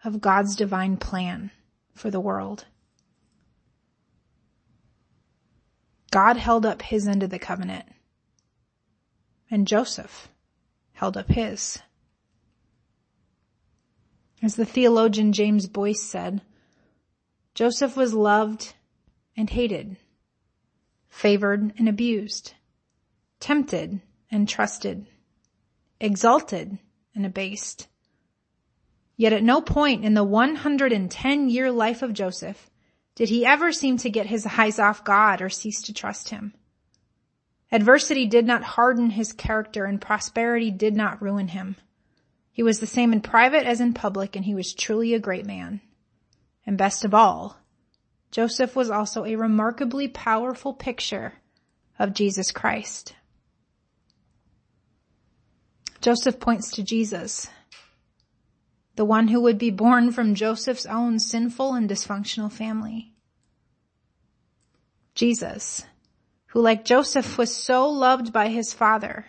of 0.05 0.21
God's 0.21 0.57
divine 0.57 0.97
plan 0.97 1.51
for 1.95 2.11
the 2.11 2.21
world. 2.21 2.67
God 6.11 6.37
held 6.37 6.67
up 6.67 6.83
his 6.83 7.07
end 7.07 7.23
of 7.23 7.31
the 7.31 7.39
covenant. 7.39 7.87
And 9.51 9.67
Joseph 9.67 10.29
held 10.93 11.17
up 11.17 11.31
his. 11.31 11.79
As 14.43 14.57
the 14.57 14.65
theologian 14.65 15.33
James 15.33 15.67
Boice 15.67 16.03
said, 16.03 16.41
Joseph 17.55 17.97
was 17.97 18.15
loved 18.15 18.75
and 19.37 19.51
hated, 19.51 19.97
favored 21.09 21.73
and 21.79 21.89
abused, 21.89 22.55
tempted 23.39 24.01
and 24.31 24.49
trusted, 24.49 25.07
exalted 26.01 26.79
and 27.15 27.27
abased. 27.27 27.89
Yet 29.17 29.33
at 29.33 29.43
no 29.43 29.61
point 29.61 30.05
in 30.05 30.15
the 30.15 30.25
110 30.25 31.51
year 31.51 31.71
life 31.71 32.03
of 32.03 32.15
Joseph 32.15 32.71
did 33.15 33.29
he 33.29 33.45
ever 33.45 33.73
seem 33.73 33.99
to 33.99 34.11
get 34.11 34.27
his 34.27 34.47
eyes 34.47 34.79
off 34.79 35.05
God 35.05 35.43
or 35.43 35.51
cease 35.51 35.83
to 35.83 35.93
trust 35.93 36.31
him. 36.31 36.55
Adversity 37.73 38.27
did 38.27 38.47
not 38.47 38.63
harden 38.63 39.11
his 39.11 39.33
character 39.33 39.85
and 39.85 40.01
prosperity 40.01 40.71
did 40.71 40.97
not 40.97 41.21
ruin 41.21 41.49
him. 41.49 41.77
He 42.51 42.63
was 42.63 42.81
the 42.81 42.87
same 42.87 43.13
in 43.13 43.21
private 43.21 43.67
as 43.67 43.81
in 43.81 43.95
public 43.95 44.37
and 44.37 44.45
he 44.45 44.55
was 44.55 44.75
truly 44.75 45.15
a 45.15 45.21
great 45.21 45.47
man. 45.47 45.81
And 46.67 46.79
best 46.79 47.05
of 47.05 47.15
all, 47.15 47.59
Joseph 48.31 48.77
was 48.77 48.91
also 48.91 49.25
a 49.25 49.37
remarkably 49.37 50.09
powerful 50.09 50.73
picture 50.73 51.35
of 51.99 52.15
Jesus 52.15 52.53
Christ. 52.53 53.15
Joseph 56.01 56.41
points 56.41 56.71
to 56.73 56.83
Jesus, 56.83 57.49
the 58.97 59.05
one 59.05 59.29
who 59.29 59.41
would 59.41 59.59
be 59.59 59.71
born 59.71 60.13
from 60.13 60.35
Joseph's 60.35 60.87
own 60.87 61.19
sinful 61.19 61.75
and 61.75 61.89
dysfunctional 61.89 62.51
family. 62.51 63.13
Jesus, 65.15 65.85
who 66.47 66.61
like 66.61 66.85
Joseph 66.85 67.37
was 67.37 67.55
so 67.55 67.89
loved 67.89 68.33
by 68.33 68.49
his 68.49 68.73
father 68.73 69.27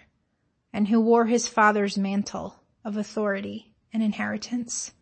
and 0.72 0.88
who 0.88 1.02
wore 1.02 1.26
his 1.26 1.48
father's 1.48 1.98
mantle 1.98 2.64
of 2.86 2.96
authority 2.96 3.74
and 3.92 4.02
inheritance. 4.02 4.94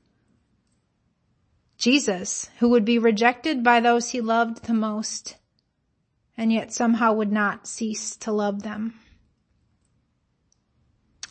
Jesus, 1.78 2.50
who 2.58 2.70
would 2.70 2.84
be 2.84 2.98
rejected 2.98 3.64
by 3.64 3.80
those 3.80 4.10
he 4.10 4.22
loved 4.22 4.66
the 4.66 4.74
most 4.74 5.36
and 6.36 6.54
yet 6.54 6.74
somehow 6.74 7.12
would 7.12 7.32
not 7.32 7.68
cease 7.68 8.16
to 8.16 8.32
love 8.32 8.64
them. 8.64 8.94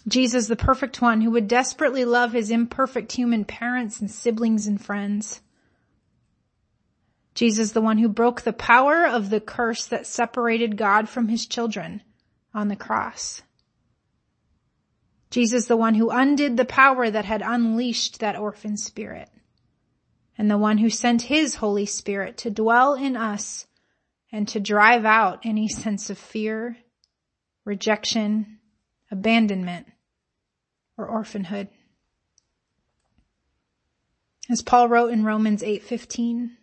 Jesus, 0.06 0.46
the 0.46 0.56
perfect 0.56 1.02
one 1.02 1.20
who 1.20 1.30
would 1.32 1.48
desperately 1.48 2.04
love 2.04 2.32
his 2.32 2.50
imperfect 2.50 3.12
human 3.12 3.44
parents 3.44 4.00
and 4.00 4.10
siblings 4.10 4.66
and 4.66 4.80
friends. 4.80 5.40
Jesus, 7.34 7.72
the 7.72 7.80
one 7.80 7.98
who 7.98 8.08
broke 8.08 8.42
the 8.42 8.52
power 8.52 9.06
of 9.06 9.30
the 9.30 9.40
curse 9.40 9.86
that 9.86 10.06
separated 10.06 10.76
God 10.76 11.08
from 11.08 11.28
his 11.28 11.46
children 11.46 12.02
on 12.54 12.68
the 12.68 12.76
cross. 12.76 13.42
Jesus, 15.30 15.66
the 15.66 15.76
one 15.76 15.94
who 15.94 16.10
undid 16.10 16.56
the 16.56 16.64
power 16.64 17.10
that 17.10 17.24
had 17.24 17.42
unleashed 17.42 18.20
that 18.20 18.38
orphan 18.38 18.76
spirit. 18.76 19.28
And 20.36 20.50
the 20.50 20.58
one 20.58 20.78
who 20.78 20.90
sent 20.90 21.22
his 21.22 21.56
Holy 21.56 21.86
Spirit 21.86 22.38
to 22.38 22.50
dwell 22.50 22.94
in 22.94 23.16
us 23.16 23.66
and 24.30 24.46
to 24.48 24.60
drive 24.60 25.04
out 25.04 25.40
any 25.44 25.68
sense 25.68 26.10
of 26.10 26.18
fear, 26.18 26.76
rejection, 27.64 28.57
abandonment, 29.10 29.86
or 30.96 31.06
orphanhood. 31.06 31.68
As 34.50 34.62
Paul 34.62 34.88
wrote 34.88 35.12
in 35.12 35.24
Romans 35.24 35.62
8:15, 35.62 36.56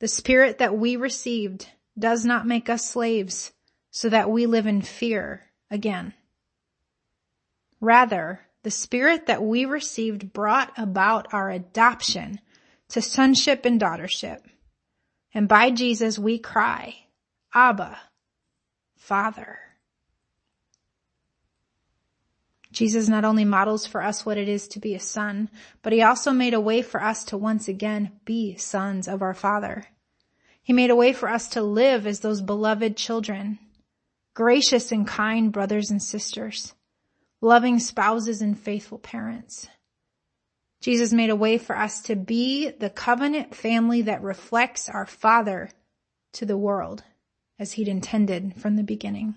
the 0.00 0.08
spirit 0.08 0.58
that 0.58 0.76
we 0.76 0.96
received 0.96 1.68
does 1.98 2.24
not 2.24 2.46
make 2.46 2.68
us 2.68 2.84
slaves 2.84 3.52
so 3.90 4.08
that 4.08 4.30
we 4.30 4.46
live 4.46 4.66
in 4.66 4.82
fear 4.82 5.50
again. 5.70 6.14
Rather, 7.80 8.40
the 8.62 8.70
spirit 8.70 9.26
that 9.26 9.42
we 9.42 9.64
received 9.64 10.32
brought 10.32 10.72
about 10.76 11.32
our 11.32 11.50
adoption 11.50 12.40
to 12.88 13.02
sonship 13.02 13.64
and 13.64 13.80
daughtership. 13.80 14.40
And 15.34 15.48
by 15.48 15.70
Jesus 15.70 16.18
we 16.18 16.38
cry, 16.38 16.96
Abba, 17.54 17.98
Father. 18.96 19.58
Jesus 22.72 23.08
not 23.08 23.24
only 23.24 23.44
models 23.44 23.86
for 23.86 24.02
us 24.02 24.24
what 24.24 24.38
it 24.38 24.48
is 24.48 24.66
to 24.68 24.80
be 24.80 24.94
a 24.94 25.00
son, 25.00 25.50
but 25.82 25.92
he 25.92 26.02
also 26.02 26.32
made 26.32 26.54
a 26.54 26.60
way 26.60 26.82
for 26.82 27.02
us 27.02 27.22
to 27.24 27.36
once 27.36 27.68
again 27.68 28.12
be 28.24 28.56
sons 28.56 29.06
of 29.06 29.22
our 29.22 29.34
Father. 29.34 29.84
He 30.62 30.72
made 30.72 30.90
a 30.90 30.96
way 30.96 31.12
for 31.12 31.28
us 31.28 31.48
to 31.48 31.62
live 31.62 32.06
as 32.06 32.20
those 32.20 32.40
beloved 32.40 32.96
children, 32.96 33.58
gracious 34.34 34.90
and 34.90 35.06
kind 35.06 35.52
brothers 35.52 35.90
and 35.90 36.02
sisters, 36.02 36.74
loving 37.40 37.78
spouses 37.78 38.40
and 38.40 38.58
faithful 38.58 38.98
parents. 38.98 39.68
Jesus 40.80 41.12
made 41.12 41.30
a 41.30 41.36
way 41.36 41.58
for 41.58 41.76
us 41.76 42.00
to 42.02 42.16
be 42.16 42.70
the 42.70 42.90
covenant 42.90 43.54
family 43.54 44.02
that 44.02 44.22
reflects 44.22 44.88
our 44.88 45.06
Father 45.06 45.68
to 46.32 46.46
the 46.46 46.56
world 46.56 47.04
as 47.58 47.72
he'd 47.72 47.86
intended 47.86 48.54
from 48.56 48.76
the 48.76 48.82
beginning. 48.82 49.34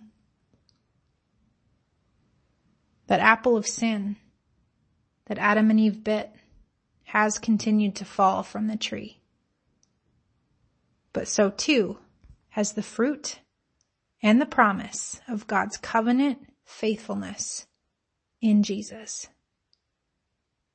That 3.07 3.19
apple 3.19 3.55
of 3.55 3.67
sin 3.67 4.15
that 5.25 5.37
Adam 5.37 5.69
and 5.69 5.79
Eve 5.79 6.03
bit 6.03 6.31
has 7.05 7.39
continued 7.39 7.95
to 7.95 8.05
fall 8.05 8.43
from 8.43 8.67
the 8.67 8.77
tree. 8.77 9.19
But 11.13 11.27
so 11.27 11.49
too 11.49 11.97
has 12.49 12.73
the 12.73 12.83
fruit 12.83 13.39
and 14.21 14.41
the 14.41 14.45
promise 14.45 15.21
of 15.27 15.47
God's 15.47 15.77
covenant 15.77 16.39
faithfulness 16.63 17.67
in 18.41 18.63
Jesus. 18.63 19.27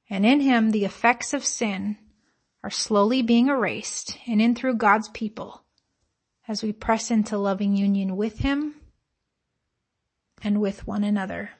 And 0.08 0.24
in 0.24 0.40
him, 0.40 0.70
the 0.70 0.84
effects 0.84 1.34
of 1.34 1.44
sin 1.44 1.96
are 2.62 2.70
slowly 2.70 3.22
being 3.22 3.48
erased 3.48 4.18
and 4.26 4.40
in 4.42 4.54
through 4.54 4.74
God's 4.74 5.08
people 5.08 5.62
as 6.48 6.62
we 6.62 6.72
press 6.72 7.10
into 7.10 7.38
loving 7.38 7.76
union 7.76 8.16
with 8.16 8.38
him 8.38 8.74
and 10.42 10.60
with 10.60 10.86
one 10.86 11.04
another. 11.04 11.50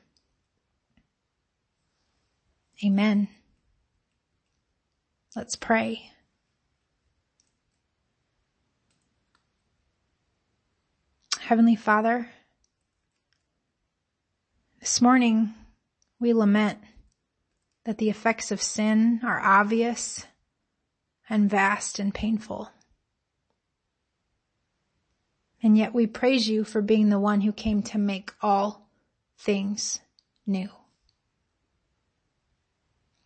Amen. 2.85 3.29
Let's 5.37 5.55
pray. 5.55 6.11
Heavenly 11.39 11.77
Father, 11.77 12.29
this 14.81 15.03
morning 15.03 15.53
we 16.19 16.33
lament 16.33 16.79
that 17.85 17.99
the 17.99 18.09
effects 18.09 18.51
of 18.51 18.63
sin 18.63 19.21
are 19.25 19.41
obvious 19.41 20.27
and 21.29 21.51
vast 21.51 21.99
and 21.99 22.15
painful. 22.15 22.71
And 25.63 25.77
yet 25.77 25.93
we 25.93 26.07
praise 26.07 26.49
you 26.49 26.65
for 26.65 26.81
being 26.81 27.11
the 27.11 27.21
one 27.21 27.43
who 27.43 27.53
came 27.53 27.83
to 27.85 27.99
make 27.99 28.33
all 28.41 28.89
things 29.37 30.01
new. 30.47 30.71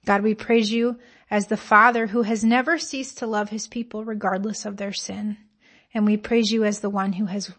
God, 0.04 0.22
we 0.22 0.34
praise 0.34 0.70
you 0.70 0.98
as 1.30 1.46
the 1.46 1.56
Father 1.56 2.08
who 2.08 2.22
has 2.22 2.44
never 2.44 2.78
ceased 2.78 3.18
to 3.18 3.26
love 3.26 3.48
his 3.48 3.66
people 3.66 4.04
regardless 4.04 4.64
of 4.66 4.76
their 4.76 4.92
sin. 4.92 5.38
And 5.92 6.04
we 6.04 6.16
praise 6.16 6.52
you 6.52 6.64
as 6.64 6.80
the 6.80 6.90
one 6.90 7.14
who 7.14 7.26
has 7.26 7.52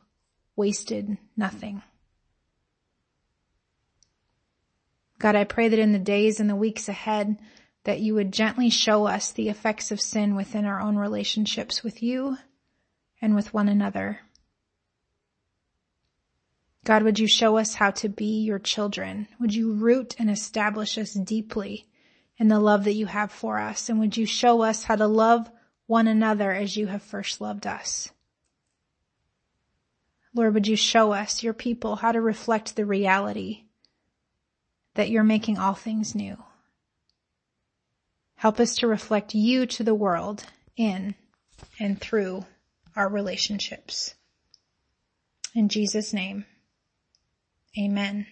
wasted 0.56 1.18
nothing. 1.36 1.82
God, 5.18 5.36
I 5.36 5.44
pray 5.46 5.70
that 5.70 5.80
in 5.80 5.94
the 5.94 6.00
days 6.00 6.40
and 6.40 6.50
the 6.50 6.56
weeks 6.56 6.88
ahead 6.90 7.38
that 7.86 8.00
you 8.00 8.14
would 8.16 8.34
gently 8.34 8.70
show 8.70 9.08
us 9.08 9.32
the 9.32 9.50
effects 9.50 9.92
of 9.92 10.02
sin 10.02 10.36
within 10.36 10.66
our 10.66 10.82
own 10.82 10.98
relationships 10.98 11.84
with 11.84 12.04
you 12.04 12.38
and 13.22 13.34
with 13.34 13.54
one 13.54 13.70
another. 13.70 14.20
God, 16.84 17.04
would 17.04 17.18
you 17.18 17.28
show 17.28 17.58
us 17.58 17.76
how 17.76 17.92
to 17.92 18.10
be 18.10 18.42
your 18.42 18.60
children? 18.60 19.28
Would 19.40 19.56
you 19.56 19.74
root 19.74 20.16
and 20.20 20.30
establish 20.30 20.98
us 20.98 21.14
deeply 21.14 21.88
in 22.38 22.48
the 22.48 22.60
love 22.60 22.84
that 22.84 22.94
you 22.94 23.06
have 23.06 23.32
for 23.32 23.60
us? 23.60 23.90
And 23.90 24.00
would 24.00 24.18
you 24.18 24.26
show 24.26 24.62
us 24.62 24.84
how 24.84 24.96
to 24.96 25.08
love 25.08 25.50
one 25.88 26.08
another 26.08 26.52
as 26.52 26.76
you 26.76 26.88
have 26.88 27.04
first 27.04 27.42
loved 27.42 27.68
us? 27.68 28.10
Lord, 30.34 30.54
would 30.54 30.68
you 30.68 30.76
show 30.76 31.14
us, 31.14 31.44
your 31.44 31.54
people, 31.54 31.96
how 31.96 32.12
to 32.12 32.20
reflect 32.20 32.76
the 32.76 32.86
reality 32.86 33.66
that 34.96 35.10
you're 35.10 35.24
making 35.24 35.58
all 35.58 35.74
things 35.74 36.16
new. 36.16 36.42
Help 38.36 38.60
us 38.60 38.76
to 38.78 38.88
reflect 38.88 39.36
you 39.36 39.66
to 39.66 39.84
the 39.84 39.96
world 39.96 40.44
in 40.76 41.16
and 41.80 42.00
through 42.00 42.46
our 42.96 43.08
relationships. 43.08 44.16
In 45.54 45.70
Jesus 45.70 46.14
name, 46.14 46.46
amen. 47.78 48.28